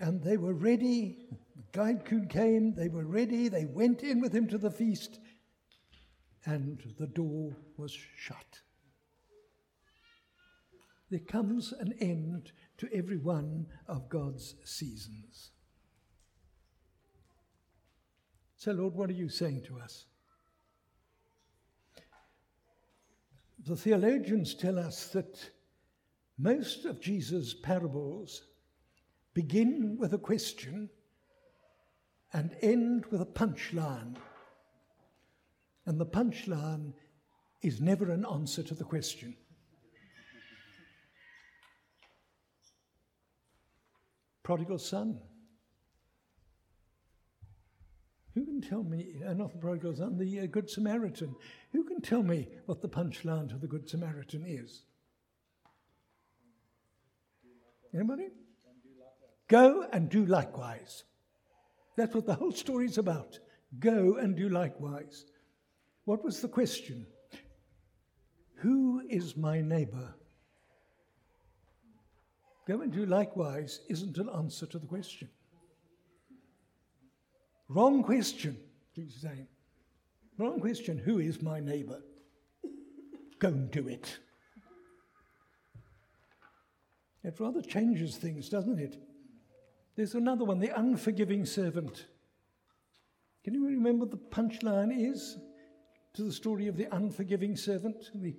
and 0.00 0.22
they 0.22 0.36
were 0.36 0.54
ready. 0.54 1.28
The 1.56 1.62
guide 1.72 2.28
came, 2.28 2.74
they 2.74 2.88
were 2.88 3.04
ready, 3.04 3.48
they 3.48 3.64
went 3.64 4.02
in 4.02 4.20
with 4.20 4.34
him 4.34 4.48
to 4.48 4.58
the 4.58 4.70
feast, 4.70 5.20
and 6.44 6.82
the 6.98 7.06
door 7.06 7.56
was 7.76 7.96
shut 8.16 8.60
there 11.12 11.20
comes 11.20 11.74
an 11.78 11.92
end 12.00 12.52
to 12.78 12.88
every 12.92 13.18
one 13.18 13.66
of 13.86 14.08
God's 14.08 14.54
seasons. 14.64 15.50
So, 18.56 18.72
Lord, 18.72 18.94
what 18.94 19.10
are 19.10 19.14
you 19.14 19.28
saying 19.28 19.64
to 19.66 19.78
us? 19.78 20.06
The 23.64 23.76
theologians 23.76 24.54
tell 24.54 24.78
us 24.78 25.06
that 25.08 25.50
most 26.38 26.84
of 26.84 27.00
Jesus' 27.00 27.54
parables 27.54 28.42
begin 29.34 29.96
with 29.98 30.14
a 30.14 30.18
question 30.18 30.90
and 32.32 32.56
end 32.60 33.06
with 33.06 33.20
a 33.20 33.26
punchline. 33.26 34.16
And 35.86 36.00
the 36.00 36.06
punchline 36.06 36.92
is 37.62 37.80
never 37.80 38.10
an 38.10 38.24
answer 38.26 38.62
to 38.62 38.74
the 38.74 38.84
question. 38.84 39.36
prodigal 44.42 44.78
son. 44.78 45.20
Who 48.34 48.44
can 48.44 48.51
tell 48.62 48.82
me, 48.82 49.16
uh, 49.26 49.34
not 49.34 49.52
the 49.60 49.94
son, 49.96 50.16
the 50.16 50.40
uh, 50.40 50.46
Good 50.46 50.70
Samaritan? 50.70 51.34
Who 51.72 51.84
can 51.84 52.00
tell 52.00 52.22
me 52.22 52.48
what 52.66 52.80
the 52.80 52.88
punchline 52.88 53.48
to 53.50 53.58
the 53.58 53.66
Good 53.66 53.88
Samaritan 53.88 54.44
is? 54.46 54.84
Anybody? 57.94 58.28
Go 59.48 59.86
and 59.92 60.08
do 60.08 60.24
likewise. 60.24 61.04
That's 61.96 62.14
what 62.14 62.26
the 62.26 62.34
whole 62.34 62.52
story 62.52 62.86
is 62.86 62.96
about. 62.96 63.38
Go 63.78 64.16
and 64.16 64.36
do 64.36 64.48
likewise. 64.48 65.26
What 66.04 66.24
was 66.24 66.40
the 66.40 66.48
question? 66.48 67.06
Who 68.56 69.02
is 69.10 69.36
my 69.36 69.60
neighbor? 69.60 70.14
Go 72.66 72.80
and 72.80 72.92
do 72.92 73.04
likewise 73.06 73.80
isn't 73.88 74.18
an 74.18 74.28
answer 74.34 74.66
to 74.66 74.78
the 74.78 74.86
question. 74.86 75.28
Wrong 77.74 78.02
question, 78.02 78.56
Jesus 78.94 79.22
saying. 79.22 79.46
Wrong 80.38 80.60
question. 80.60 80.98
Who 80.98 81.18
is 81.18 81.42
my 81.42 81.60
neighbor? 81.60 82.00
Go 83.38 83.48
and 83.48 83.70
do 83.70 83.88
it. 83.88 84.18
It 87.24 87.38
rather 87.38 87.62
changes 87.62 88.16
things, 88.16 88.48
doesn't 88.48 88.78
it? 88.78 88.96
There's 89.96 90.14
another 90.14 90.44
one, 90.44 90.58
the 90.58 90.76
unforgiving 90.78 91.46
servant. 91.46 92.06
Can 93.44 93.54
you 93.54 93.66
remember 93.66 94.06
the 94.06 94.16
punchline 94.16 94.92
is 94.92 95.38
to 96.14 96.22
the 96.22 96.32
story 96.32 96.68
of 96.68 96.76
the 96.76 96.94
unforgiving 96.94 97.56
servant? 97.56 98.10
The 98.14 98.36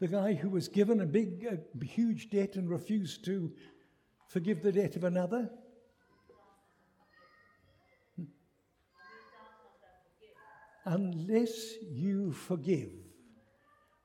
the 0.00 0.08
guy 0.08 0.34
who 0.34 0.50
was 0.50 0.68
given 0.68 1.00
a 1.00 1.06
big, 1.06 1.46
a 1.46 1.84
huge 1.84 2.30
debt 2.30 2.56
and 2.56 2.68
refused 2.68 3.24
to 3.24 3.52
forgive 4.28 4.62
the 4.62 4.72
debt 4.72 4.96
of 4.96 5.04
another? 5.04 5.50
Unless 10.84 11.74
you 11.90 12.32
forgive 12.32 12.92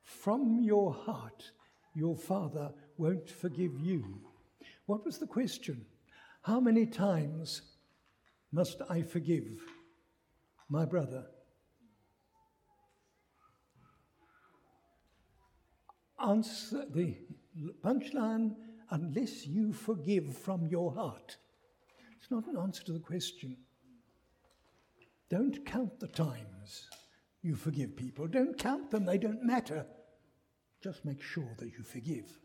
from 0.02 0.60
your 0.62 0.94
heart, 0.94 1.52
your 1.94 2.16
Father 2.16 2.72
won't 2.98 3.30
forgive 3.30 3.78
you. 3.80 4.22
What 4.86 5.06
was 5.06 5.18
the 5.18 5.28
question? 5.28 5.86
How 6.42 6.60
many 6.60 6.86
times 6.86 7.62
must 8.52 8.82
I 8.90 9.02
forgive 9.02 9.62
my 10.70 10.86
brother? 10.86 11.26
answer 16.22 16.86
the 16.94 17.16
punchline 17.84 18.56
unless 18.92 19.46
you 19.46 19.74
forgive 19.74 20.38
from 20.38 20.68
your 20.68 20.94
heart. 20.94 21.38
It's 22.18 22.32
not 22.32 22.48
an 22.48 22.58
answer 22.58 22.84
to 22.86 22.94
the 22.94 23.00
question. 23.00 23.58
Don't 25.30 25.66
count 25.66 26.00
the 26.00 26.08
times 26.08 26.90
you 27.42 27.56
forgive 27.56 27.96
people. 27.96 28.28
Don't 28.28 28.58
count 28.58 28.92
them, 28.92 29.06
they 29.06 29.18
don't 29.18 29.44
matter. 29.44 29.86
Just 30.84 31.06
make 31.06 31.22
sure 31.22 31.50
that 31.58 31.68
you 31.68 31.84
forgive. 31.84 32.38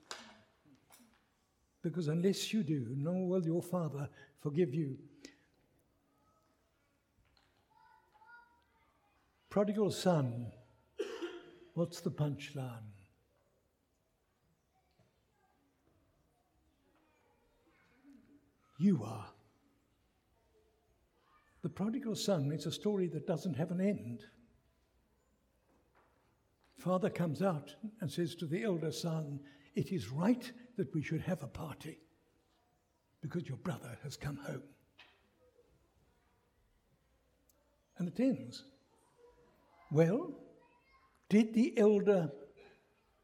Because 1.83 2.09
unless 2.09 2.53
you 2.53 2.63
do, 2.63 2.87
nor 2.97 3.29
will 3.29 3.45
your 3.45 3.63
Father 3.63 4.09
forgive 4.41 4.75
you. 4.75 4.99
Prodigal 9.51 9.91
son, 9.91 10.51
what's 11.75 12.01
the 12.01 12.11
punchline? 12.11 12.91
You 18.79 19.05
are. 19.05 19.34
The 21.65 21.71
prodigal 21.71 22.15
son 22.15 22.53
is 22.53 22.67
a 22.67 22.71
story 22.71 23.07
that 23.07 23.27
doesn't 23.27 23.57
have 23.57 23.71
an 23.71 23.81
end. 23.81 24.27
father 26.77 27.09
comes 27.09 27.41
out 27.41 27.75
and 28.03 28.13
says 28.13 28.35
to 28.35 28.47
the 28.47 28.65
elder 28.65 28.93
son, 28.93 29.41
It 29.75 29.91
is 29.91 30.11
right 30.11 30.53
that 30.77 30.95
we 30.95 31.03
should 31.03 31.23
have 31.23 31.43
a 31.43 31.47
party 31.47 32.01
because 33.23 33.49
your 33.49 33.57
brother 33.57 33.97
has 34.03 34.15
come 34.15 34.37
home. 34.37 34.65
And 37.97 38.09
it 38.09 38.21
ends. 38.21 38.65
Well, 39.91 40.35
did 41.31 41.55
the 41.55 41.79
elder 41.79 42.31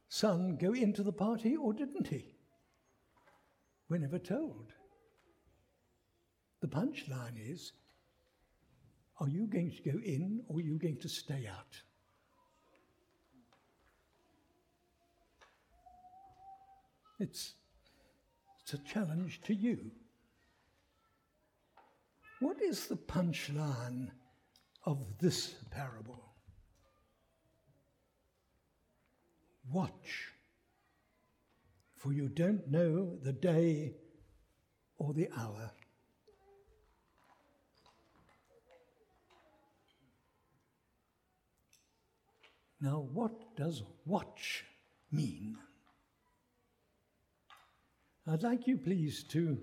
son 0.08 0.56
go 0.56 0.72
into 0.72 1.02
the 1.02 1.12
party 1.12 1.56
or 1.56 1.74
didn't 1.74 2.06
he? 2.06 2.36
We're 3.90 3.98
never 3.98 4.18
told. 4.18 4.72
The 6.62 6.68
punchline 6.68 7.36
is 7.36 7.72
are 9.20 9.28
you 9.28 9.46
going 9.46 9.70
to 9.70 9.82
go 9.82 9.98
in 10.02 10.42
or 10.48 10.56
are 10.56 10.62
you 10.62 10.78
going 10.78 10.96
to 10.96 11.08
stay 11.08 11.46
out? 11.46 11.80
It's, 17.18 17.52
it's 18.62 18.72
a 18.72 18.78
challenge 18.78 19.42
to 19.42 19.54
you. 19.54 19.90
What 22.40 22.62
is 22.62 22.86
the 22.86 22.96
punchline 22.96 24.08
of 24.86 25.18
this 25.18 25.56
parable? 25.70 26.24
Watch, 29.70 30.32
for 31.94 32.14
you 32.14 32.30
don't 32.30 32.66
know 32.68 33.18
the 33.22 33.34
day 33.34 33.92
or 34.96 35.12
the 35.12 35.28
hour. 35.36 35.70
Now, 42.80 43.06
what 43.12 43.56
does 43.56 43.82
watch 44.06 44.64
mean? 45.12 45.56
I'd 48.26 48.42
like 48.42 48.66
you, 48.66 48.78
please, 48.78 49.22
to, 49.24 49.58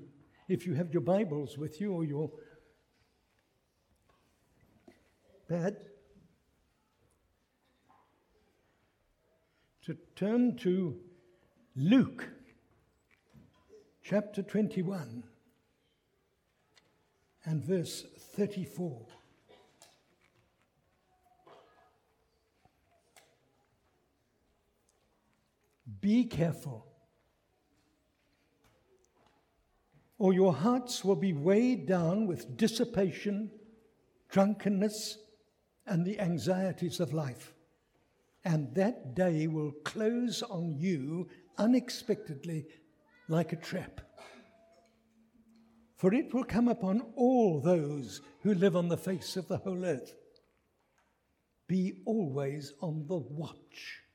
if 0.48 0.68
you 0.68 0.76
have 0.76 0.94
your 0.94 1.02
Bibles 1.02 1.58
with 1.58 1.82
you 1.82 1.94
or 1.94 2.04
your 2.04 2.30
pad, 5.50 5.78
to 9.86 9.98
turn 10.16 10.58
to 10.58 11.00
Luke 11.76 12.28
chapter 14.04 14.44
21 14.44 15.24
and 17.46 17.64
verse 17.64 18.06
34. 18.36 19.17
Be 26.08 26.24
careful, 26.24 26.86
or 30.18 30.32
your 30.32 30.54
hearts 30.54 31.04
will 31.04 31.18
be 31.18 31.34
weighed 31.34 31.86
down 31.86 32.28
with 32.28 32.56
dissipation, 32.56 33.52
drunkenness, 34.30 35.18
and 35.86 36.06
the 36.06 36.18
anxieties 36.22 37.02
of 37.02 37.14
life. 37.14 37.54
And 38.46 38.74
that 38.76 39.16
day 39.16 39.48
will 39.48 39.74
close 39.84 40.44
on 40.44 40.78
you 40.78 41.28
unexpectedly 41.58 42.68
like 43.28 43.52
a 43.52 43.58
trap. 43.58 44.00
For 45.98 46.14
it 46.14 46.34
will 46.34 46.46
come 46.46 46.70
upon 46.70 47.02
all 47.18 47.60
those 47.60 48.22
who 48.44 48.54
live 48.54 48.78
on 48.78 48.88
the 48.88 48.96
face 48.96 49.36
of 49.36 49.50
the 49.50 49.58
whole 49.58 49.84
earth. 49.84 50.14
Be 51.68 52.02
always 52.06 52.72
on 52.80 53.08
the 53.08 53.18
watch 53.18 54.07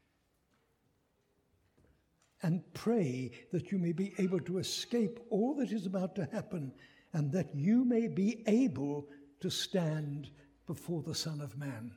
and 2.42 2.62
pray 2.74 3.30
that 3.52 3.70
you 3.70 3.78
may 3.78 3.92
be 3.92 4.12
able 4.18 4.40
to 4.40 4.58
escape 4.58 5.20
all 5.30 5.54
that 5.54 5.72
is 5.72 5.86
about 5.86 6.14
to 6.16 6.28
happen 6.32 6.72
and 7.12 7.30
that 7.32 7.54
you 7.54 7.84
may 7.84 8.08
be 8.08 8.42
able 8.46 9.06
to 9.40 9.50
stand 9.50 10.30
before 10.66 11.02
the 11.02 11.14
Son 11.14 11.40
of 11.40 11.56
Man. 11.58 11.92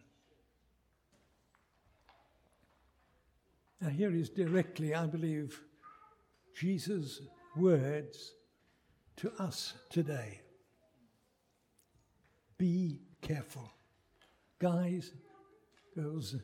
Now, 3.81 3.89
here 3.89 4.13
is 4.13 4.29
directly, 4.29 4.95
I 4.95 5.05
believe, 5.05 5.61
Jesus' 6.55 7.21
words 7.55 8.33
to 9.17 9.31
us 9.39 9.73
today. 9.89 10.41
Be 12.57 13.01
careful. 13.21 13.71
Guys, 14.59 15.11
girls, 15.95 16.35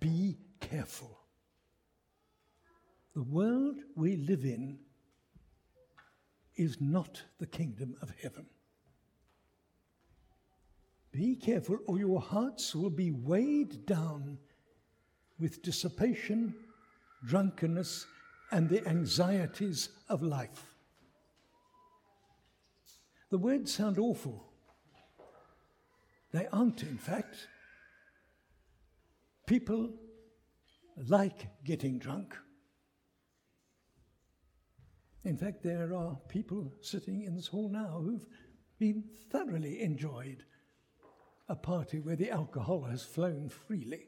be 0.00 0.38
careful. 0.60 1.23
The 3.14 3.22
world 3.22 3.76
we 3.94 4.16
live 4.16 4.44
in 4.44 4.78
is 6.56 6.80
not 6.80 7.22
the 7.38 7.46
kingdom 7.46 7.94
of 8.02 8.12
heaven. 8.20 8.46
Be 11.12 11.36
careful, 11.36 11.78
or 11.86 11.98
your 11.98 12.20
hearts 12.20 12.74
will 12.74 12.90
be 12.90 13.12
weighed 13.12 13.86
down 13.86 14.38
with 15.38 15.62
dissipation, 15.62 16.54
drunkenness, 17.24 18.06
and 18.50 18.68
the 18.68 18.86
anxieties 18.86 19.90
of 20.08 20.22
life. 20.22 20.74
The 23.30 23.38
words 23.38 23.72
sound 23.72 23.98
awful. 23.98 24.44
They 26.32 26.48
aren't, 26.48 26.82
in 26.82 26.98
fact. 26.98 27.46
People 29.46 29.90
like 30.96 31.48
getting 31.64 31.98
drunk. 31.98 32.36
In 35.24 35.38
fact, 35.38 35.62
there 35.62 35.94
are 35.94 36.18
people 36.28 36.72
sitting 36.82 37.22
in 37.22 37.34
this 37.34 37.46
hall 37.46 37.70
now 37.70 38.00
who've 38.02 38.26
been 38.78 39.04
thoroughly 39.30 39.80
enjoyed 39.80 40.44
a 41.48 41.56
party 41.56 42.00
where 42.00 42.16
the 42.16 42.30
alcohol 42.30 42.82
has 42.82 43.02
flown 43.02 43.48
freely. 43.48 44.04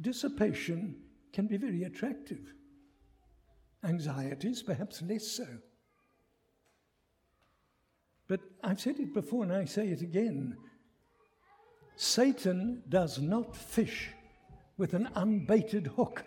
Dissipation 0.00 1.02
can 1.32 1.46
be 1.46 1.56
very 1.56 1.82
attractive, 1.82 2.52
anxieties, 3.84 4.62
perhaps 4.62 5.02
less 5.02 5.26
so. 5.26 5.46
But 8.28 8.40
I've 8.62 8.80
said 8.80 9.00
it 9.00 9.12
before 9.12 9.42
and 9.42 9.52
I 9.52 9.64
say 9.64 9.88
it 9.88 10.02
again 10.02 10.56
Satan 11.96 12.82
does 12.88 13.18
not 13.18 13.54
fish 13.54 14.08
with 14.78 14.94
an 14.94 15.10
unbaited 15.16 15.88
hook. 15.88 16.24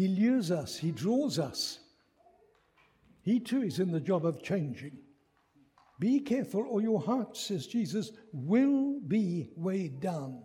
He 0.00 0.08
lures 0.08 0.50
us, 0.50 0.78
he 0.78 0.92
draws 0.92 1.38
us. 1.38 1.78
He 3.20 3.38
too 3.38 3.64
is 3.64 3.80
in 3.80 3.92
the 3.92 4.00
job 4.00 4.24
of 4.24 4.42
changing. 4.42 4.96
Be 5.98 6.20
careful, 6.20 6.64
or 6.70 6.80
your 6.80 7.02
heart, 7.02 7.36
says 7.36 7.66
Jesus, 7.66 8.10
will 8.32 8.98
be 9.06 9.50
weighed 9.56 10.00
down. 10.00 10.42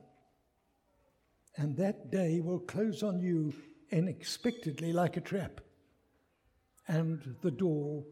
And 1.56 1.78
that 1.78 2.12
day 2.12 2.42
will 2.42 2.60
close 2.60 3.02
on 3.02 3.22
you 3.22 3.54
unexpectedly 3.94 4.92
like 4.92 5.16
a 5.16 5.22
trap. 5.22 5.62
And 6.90 7.38
the 7.42 7.52
door 7.52 8.04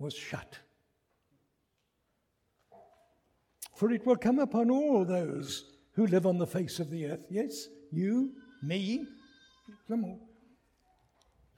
was 0.00 0.12
shut. 0.12 0.58
For 3.76 3.92
it 3.92 4.04
will 4.04 4.16
come 4.16 4.40
upon 4.40 4.72
all 4.72 5.04
those 5.04 5.70
who 5.92 6.08
live 6.08 6.26
on 6.26 6.38
the 6.38 6.48
face 6.48 6.80
of 6.80 6.90
the 6.90 7.06
earth. 7.06 7.26
Yes, 7.30 7.68
you, 7.92 8.32
me, 8.60 9.06
come 9.86 10.04
on. 10.04 10.31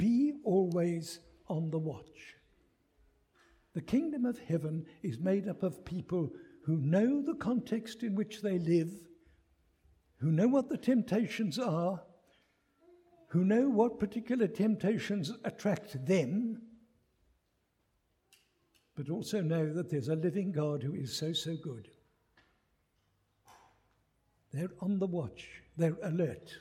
Be 0.05 0.35
always 0.45 1.21
on 1.49 1.71
the 1.71 1.79
watch. 1.79 2.37
The 3.73 3.81
kingdom 3.81 4.27
of 4.27 4.39
heaven 4.39 4.85
is 5.03 5.19
made 5.19 5.49
up 5.49 5.63
of 5.63 5.87
people 5.87 6.31
who 6.67 6.77
know 6.77 7.23
the 7.23 7.37
context 7.37 8.03
in 8.03 8.15
which 8.15 8.43
they 8.43 8.59
live, 8.59 8.91
who 10.19 10.31
know 10.31 10.47
what 10.47 10.69
the 10.69 10.77
temptations 10.77 11.59
are, 11.59 12.03
who 13.29 13.47
know 13.47 13.67
what 13.71 13.99
particular 13.99 14.47
temptations 14.47 15.33
attract 15.43 16.05
them, 16.05 16.61
but 18.97 19.09
also 19.09 19.41
know 19.41 19.73
that 19.73 19.89
there's 19.89 20.09
a 20.09 20.17
living 20.17 20.53
God 20.53 20.83
who 20.83 20.93
is 20.93 21.17
so, 21.17 21.33
so 21.33 21.57
good. 21.57 21.89
They're 24.53 24.69
on 24.83 24.99
the 24.99 25.07
watch, 25.07 25.63
they're 25.79 25.97
alert 26.03 26.53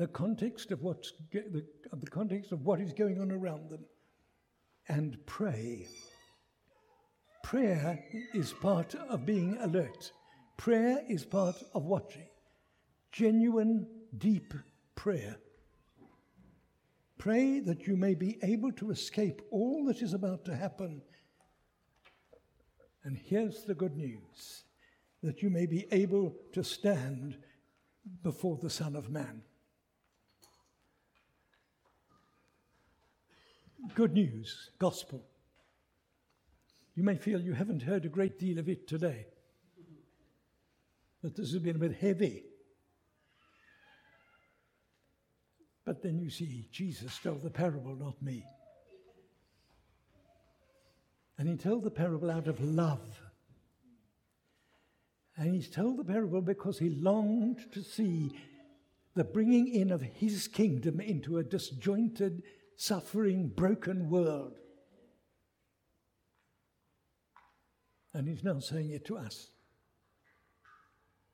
the 0.00 0.06
context 0.06 0.72
of 0.72 0.80
what's 0.80 1.12
the, 1.30 1.62
the 1.92 2.10
context 2.10 2.52
of 2.52 2.64
what 2.64 2.80
is 2.80 2.94
going 2.94 3.20
on 3.20 3.30
around 3.30 3.68
them, 3.68 3.84
and 4.88 5.18
pray. 5.26 5.86
Prayer 7.44 8.02
is 8.32 8.54
part 8.54 8.94
of 8.94 9.26
being 9.26 9.58
alert. 9.60 10.10
Prayer 10.56 11.04
is 11.06 11.26
part 11.26 11.62
of 11.74 11.84
watching. 11.84 12.28
Genuine, 13.12 13.86
deep 14.16 14.54
prayer. 14.94 15.36
Pray 17.18 17.60
that 17.60 17.86
you 17.86 17.94
may 17.96 18.14
be 18.14 18.38
able 18.42 18.72
to 18.72 18.90
escape 18.90 19.42
all 19.50 19.84
that 19.84 20.00
is 20.00 20.14
about 20.14 20.46
to 20.46 20.56
happen 20.56 21.02
And 23.04 23.18
here's 23.18 23.64
the 23.64 23.74
good 23.74 23.96
news 23.96 24.64
that 25.22 25.42
you 25.42 25.50
may 25.50 25.66
be 25.66 25.86
able 25.92 26.34
to 26.54 26.64
stand 26.64 27.36
before 28.22 28.58
the 28.62 28.70
Son 28.70 28.96
of 28.96 29.10
Man. 29.10 29.42
Good 33.94 34.12
news, 34.12 34.70
gospel. 34.78 35.24
You 36.94 37.02
may 37.02 37.16
feel 37.16 37.40
you 37.40 37.54
haven't 37.54 37.82
heard 37.82 38.04
a 38.04 38.08
great 38.08 38.38
deal 38.38 38.58
of 38.58 38.68
it 38.68 38.86
today, 38.86 39.26
that 41.22 41.36
this 41.36 41.52
has 41.52 41.62
been 41.62 41.76
a 41.76 41.80
bit 41.80 41.96
heavy. 41.96 42.44
But 45.84 46.02
then 46.02 46.18
you 46.18 46.30
see, 46.30 46.68
Jesus 46.70 47.18
told 47.18 47.42
the 47.42 47.50
parable, 47.50 47.96
not 47.96 48.20
me. 48.22 48.44
And 51.38 51.48
he 51.48 51.56
told 51.56 51.84
the 51.84 51.90
parable 51.90 52.30
out 52.30 52.48
of 52.48 52.62
love. 52.62 53.20
And 55.36 55.54
he's 55.54 55.70
told 55.70 55.96
the 55.96 56.04
parable 56.04 56.42
because 56.42 56.78
he 56.78 56.90
longed 56.90 57.72
to 57.72 57.82
see 57.82 58.30
the 59.14 59.24
bringing 59.24 59.68
in 59.68 59.90
of 59.90 60.02
his 60.02 60.46
kingdom 60.46 61.00
into 61.00 61.38
a 61.38 61.42
disjointed, 61.42 62.42
suffering, 62.80 63.46
broken 63.46 64.08
world. 64.08 64.58
And 68.14 68.26
he's 68.26 68.42
now 68.42 68.58
saying 68.58 68.90
it 68.92 69.04
to 69.04 69.18
us. 69.18 69.50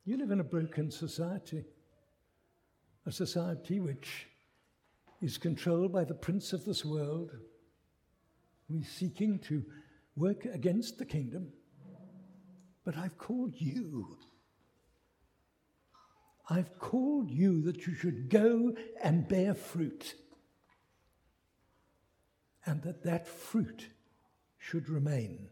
You 0.05 0.17
live 0.17 0.33
in 0.33 0.41
a 0.41 0.45
broken 0.45 0.91
society, 0.91 1.65
a 3.07 3.13
society 3.13 3.79
which 3.79 4.27
is 5.23 5.39
controlled 5.39 5.93
by 5.93 6.03
the 6.03 6.15
prince 6.15 6.53
of 6.53 6.65
this 6.65 6.85
world, 6.85 7.31
who 8.69 8.81
is 8.81 8.89
seeking 8.89 9.39
to 9.39 9.65
work 10.17 10.47
against 10.47 10.99
the 10.99 11.07
kingdom. 11.07 11.53
But 12.85 12.97
I've 12.97 13.19
called 13.19 13.55
you. 13.57 14.19
I've 16.51 16.77
called 16.81 17.31
you 17.31 17.63
that 17.63 17.87
you 17.87 17.95
should 17.95 18.31
go 18.31 18.75
and 19.01 19.29
bear 19.29 19.55
fruit, 19.55 20.17
and 22.67 22.83
that 22.83 23.03
that 23.05 23.27
fruit 23.27 23.89
should 24.59 24.89
remain. 24.89 25.49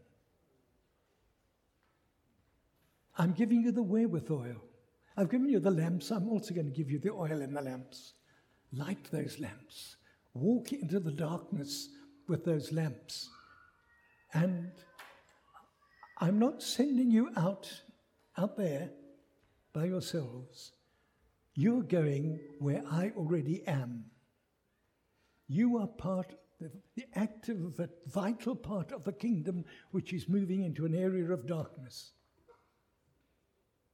I'm 3.17 3.33
giving 3.33 3.63
you 3.63 3.71
the 3.71 3.83
wherewithal. 3.83 4.39
Oil. 4.39 4.61
I've 5.17 5.31
given 5.31 5.49
you 5.49 5.61
the 5.61 5.71
lamps. 5.71 6.11
I'm 6.11 6.29
also 6.29 6.53
going 6.53 6.67
to 6.67 6.73
give 6.73 6.91
you 6.91 6.99
the 6.99 7.13
oil 7.13 7.41
in 7.41 7.55
the 7.55 7.63
lamps. 7.63 8.15
Light 8.73 9.09
those 9.13 9.39
lamps. 9.39 9.97
Walk 10.35 10.73
into 10.73 10.99
the 10.99 11.13
darkness 11.13 11.91
with 12.27 12.45
those 12.45 12.73
lamps. 12.73 13.31
And 14.33 14.73
I'm 16.19 16.41
not 16.41 16.63
sending 16.63 17.11
you 17.11 17.31
out 17.37 17.71
out 18.37 18.57
there 18.57 18.91
by 19.73 19.85
yourselves. 19.85 20.73
You're 21.55 21.83
going 21.83 22.41
where 22.59 22.83
I 22.91 23.13
already 23.17 23.65
am. 23.69 24.07
You 25.47 25.79
are 25.79 25.87
part, 25.87 26.35
the, 26.97 27.05
active, 27.15 27.77
the 27.77 27.83
active, 27.85 27.91
vital 28.07 28.55
part 28.55 28.93
of 28.93 29.05
the 29.05 29.13
kingdom 29.13 29.65
which 29.91 30.13
is 30.13 30.29
moving 30.29 30.63
into 30.63 30.87
an 30.87 30.95
area 30.95 31.31
of 31.31 31.47
darkness. 31.47 32.13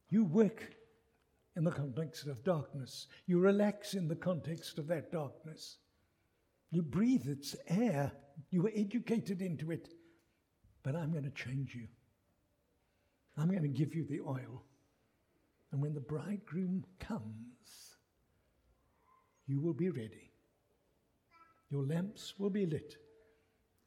You 0.09 0.25
work 0.25 0.75
in 1.55 1.63
the 1.63 1.71
context 1.71 2.27
of 2.27 2.43
darkness. 2.43 3.07
You 3.27 3.39
relax 3.39 3.93
in 3.93 4.07
the 4.07 4.15
context 4.15 4.77
of 4.77 4.87
that 4.87 5.11
darkness. 5.11 5.77
You 6.71 6.81
breathe 6.81 7.27
its 7.27 7.55
air. 7.67 8.11
You 8.49 8.63
were 8.63 8.71
educated 8.75 9.41
into 9.41 9.71
it. 9.71 9.89
But 10.83 10.95
I'm 10.95 11.11
going 11.11 11.23
to 11.23 11.29
change 11.31 11.75
you. 11.75 11.87
I'm 13.37 13.49
going 13.49 13.63
to 13.63 13.69
give 13.69 13.93
you 13.93 14.05
the 14.05 14.21
oil. 14.21 14.63
And 15.71 15.81
when 15.81 15.93
the 15.93 16.01
bridegroom 16.01 16.83
comes, 16.99 17.95
you 19.47 19.61
will 19.61 19.73
be 19.73 19.89
ready. 19.89 20.30
Your 21.71 21.85
lamps 21.85 22.33
will 22.37 22.49
be 22.49 22.65
lit. 22.65 22.97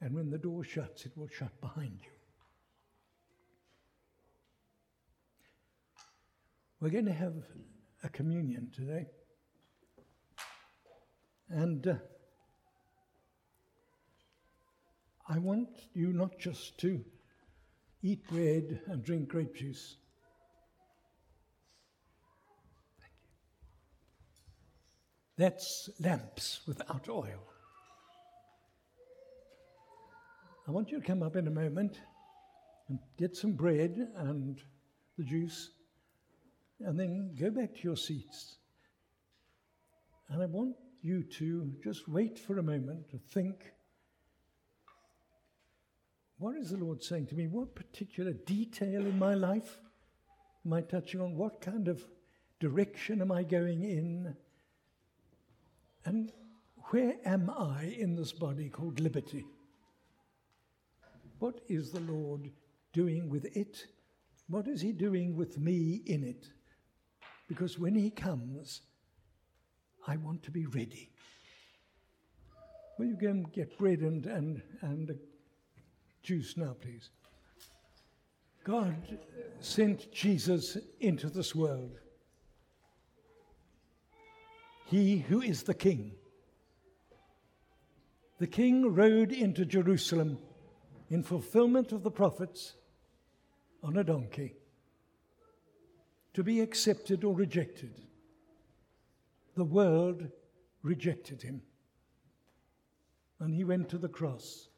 And 0.01 0.15
when 0.15 0.31
the 0.31 0.39
door 0.39 0.65
shuts, 0.65 1.05
it 1.05 1.13
will 1.17 1.29
shut 1.29 1.61
behind 1.61 1.99
you. 2.03 2.11
We're 6.81 6.91
going 6.91 7.07
to 7.07 7.13
have 7.13 7.35
a 8.03 8.09
communion 8.09 8.71
today. 8.75 9.07
And 11.49 11.87
uh, 11.87 11.95
I 15.29 15.39
want 15.39 15.69
you 15.95 16.13
not 16.13 16.39
just 16.39 16.79
to 16.79 17.05
eat 18.03 18.27
bread 18.29 18.81
and 18.87 19.03
drink 19.03 19.29
grape 19.29 19.55
juice. 19.55 19.97
That's 25.37 25.91
lamps 26.01 26.61
without 26.67 27.09
oil. 27.09 27.54
I 30.67 30.71
want 30.71 30.91
you 30.91 30.99
to 30.99 31.07
come 31.07 31.23
up 31.23 31.37
in 31.37 31.47
a 31.47 31.51
moment 31.51 32.01
and 32.89 32.99
get 33.19 33.37
some 33.37 33.53
bread 33.53 34.09
and 34.17 34.61
the 35.19 35.25
juice 35.25 35.71
and 36.81 36.99
then 36.99 37.35
go 37.39 37.51
back 37.51 37.75
to 37.75 37.83
your 37.83 37.97
seats. 37.97 38.57
And 40.31 40.43
I 40.43 40.47
want 40.47 40.77
you 41.03 41.23
to 41.23 41.71
just 41.83 42.09
wait 42.09 42.39
for 42.39 42.59
a 42.59 42.63
moment 42.63 43.11
to 43.11 43.19
think 43.19 43.73
what 46.39 46.57
is 46.57 46.71
the 46.71 46.79
Lord 46.79 47.03
saying 47.03 47.27
to 47.29 47.35
me? 47.35 47.47
What 47.47 47.75
particular 47.75 48.33
detail 48.33 49.07
in 49.07 49.19
my 49.19 49.35
life 49.35 49.79
am 50.67 50.73
I 50.73 50.81
touching 50.81 51.21
on? 51.21 51.37
What 51.37 51.61
kind 51.61 51.89
of 51.89 52.05
direction 52.59 53.21
am 53.21 53.31
I 53.31 53.45
going 53.45 53.83
in? 53.83 54.35
And 56.05 56.33
where 56.91 57.15
am 57.25 57.51
I 57.51 57.95
in 57.99 58.17
this 58.17 58.33
body 58.33 58.69
called 58.69 58.99
liberty? 58.99 59.45
What 61.45 61.61
is 61.69 61.91
the 61.91 62.01
Lord 62.01 62.51
doing 62.95 63.29
with 63.29 63.45
it? 63.55 63.85
What 64.49 64.67
is 64.67 64.81
He 64.81 64.93
doing 64.93 65.37
with 65.37 65.59
me 65.59 66.01
in 66.07 66.25
it? 66.25 66.47
Because 67.49 67.79
when 67.79 67.95
He 67.95 68.09
comes, 68.09 68.81
I 70.07 70.17
want 70.17 70.43
to 70.45 70.51
be 70.51 70.65
ready. 70.65 71.11
Will 72.99 73.09
you 73.09 73.19
go 73.21 73.29
and 73.29 73.53
get 73.53 73.77
bread 73.77 73.99
and, 73.99 74.25
and, 74.25 74.63
and 74.81 75.19
juice 76.23 76.57
now, 76.57 76.77
please? 76.81 77.11
God 78.65 79.19
sent 79.61 80.11
Jesus 80.13 80.79
into 81.01 81.29
this 81.29 81.55
world. 81.55 81.99
He 84.87 85.19
who 85.19 85.43
is 85.43 85.65
the 85.65 85.75
King. 85.75 86.13
The 88.39 88.47
King 88.47 88.95
rode 88.95 89.31
into 89.31 89.67
Jerusalem 89.67 90.39
in 91.11 91.23
fulfillment 91.23 91.93
of 91.93 92.03
the 92.03 92.11
prophets 92.11 92.75
on 93.83 93.97
a 93.97 94.05
donkey 94.05 94.55
to 96.33 96.43
be 96.43 96.61
accepted 96.61 97.25
or 97.25 97.35
rejected. 97.35 98.01
The 99.57 99.65
world 99.65 100.27
rejected 100.83 101.43
him. 101.43 101.63
And 103.41 103.55
he 103.55 103.65
went 103.65 103.89
to 103.91 103.99
the 103.99 104.09
cross. 104.09 104.69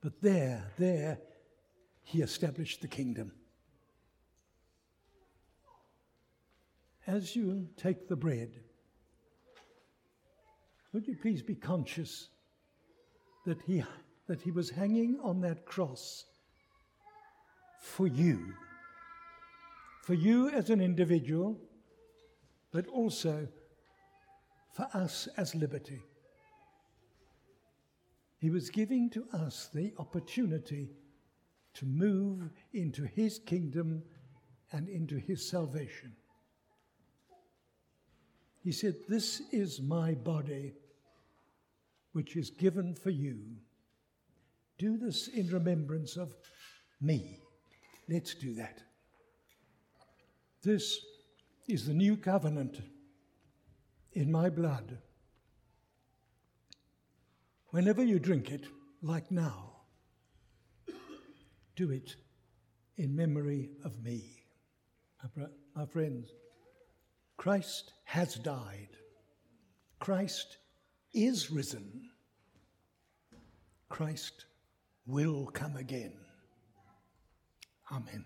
But 0.00 0.20
there, 0.20 0.64
there, 0.78 1.18
he 2.04 2.22
established 2.22 2.80
the 2.80 2.88
kingdom. 2.88 3.32
As 7.06 7.34
you 7.34 7.68
take 7.76 8.08
the 8.08 8.16
bread, 8.16 8.60
would 10.92 11.06
you 11.08 11.16
please 11.16 11.42
be 11.42 11.54
conscious 11.54 12.28
that 13.46 13.60
he, 13.62 13.82
that 14.26 14.42
he 14.42 14.50
was 14.50 14.70
hanging 14.70 15.18
on 15.22 15.40
that 15.40 15.64
cross 15.64 16.24
for 17.80 18.06
you? 18.06 18.54
for 20.04 20.12
you 20.12 20.50
as 20.50 20.68
an 20.68 20.82
individual, 20.82 21.58
but 22.72 22.86
also 22.88 23.48
for 24.70 24.86
us 24.92 25.28
as 25.38 25.54
liberty. 25.54 26.02
He 28.36 28.50
was 28.50 28.68
giving 28.68 29.08
to 29.10 29.24
us 29.32 29.70
the 29.72 29.94
opportunity 29.98 30.90
to 31.72 31.86
move 31.86 32.50
into 32.74 33.04
His 33.04 33.38
kingdom 33.38 34.02
and 34.72 34.90
into 34.90 35.16
His 35.16 35.48
salvation. 35.48 36.12
He 38.62 38.72
said, 38.72 38.96
This 39.08 39.40
is 39.52 39.80
my 39.80 40.12
body, 40.12 40.74
which 42.12 42.36
is 42.36 42.50
given 42.50 42.94
for 42.94 43.10
you. 43.10 43.38
Do 44.78 44.96
this 44.96 45.28
in 45.28 45.48
remembrance 45.48 46.16
of 46.16 46.34
me. 47.00 47.38
Let's 48.08 48.34
do 48.34 48.54
that. 48.54 48.82
This 50.62 50.98
is 51.68 51.86
the 51.86 51.94
new 51.94 52.16
covenant 52.16 52.80
in 54.12 54.30
my 54.30 54.50
blood. 54.50 54.98
Whenever 57.68 58.04
you 58.04 58.18
drink 58.18 58.50
it, 58.50 58.66
like 59.02 59.30
now, 59.30 59.72
do 61.76 61.90
it 61.90 62.16
in 62.96 63.14
memory 63.14 63.70
of 63.84 64.02
me. 64.02 64.44
My 65.74 65.86
friends, 65.86 66.30
Christ 67.36 67.92
has 68.04 68.36
died. 68.36 68.90
Christ 69.98 70.58
is 71.12 71.50
risen. 71.50 72.10
Christ 73.88 74.44
will 75.06 75.46
come 75.46 75.76
again. 75.76 76.12
Amen. 77.90 78.22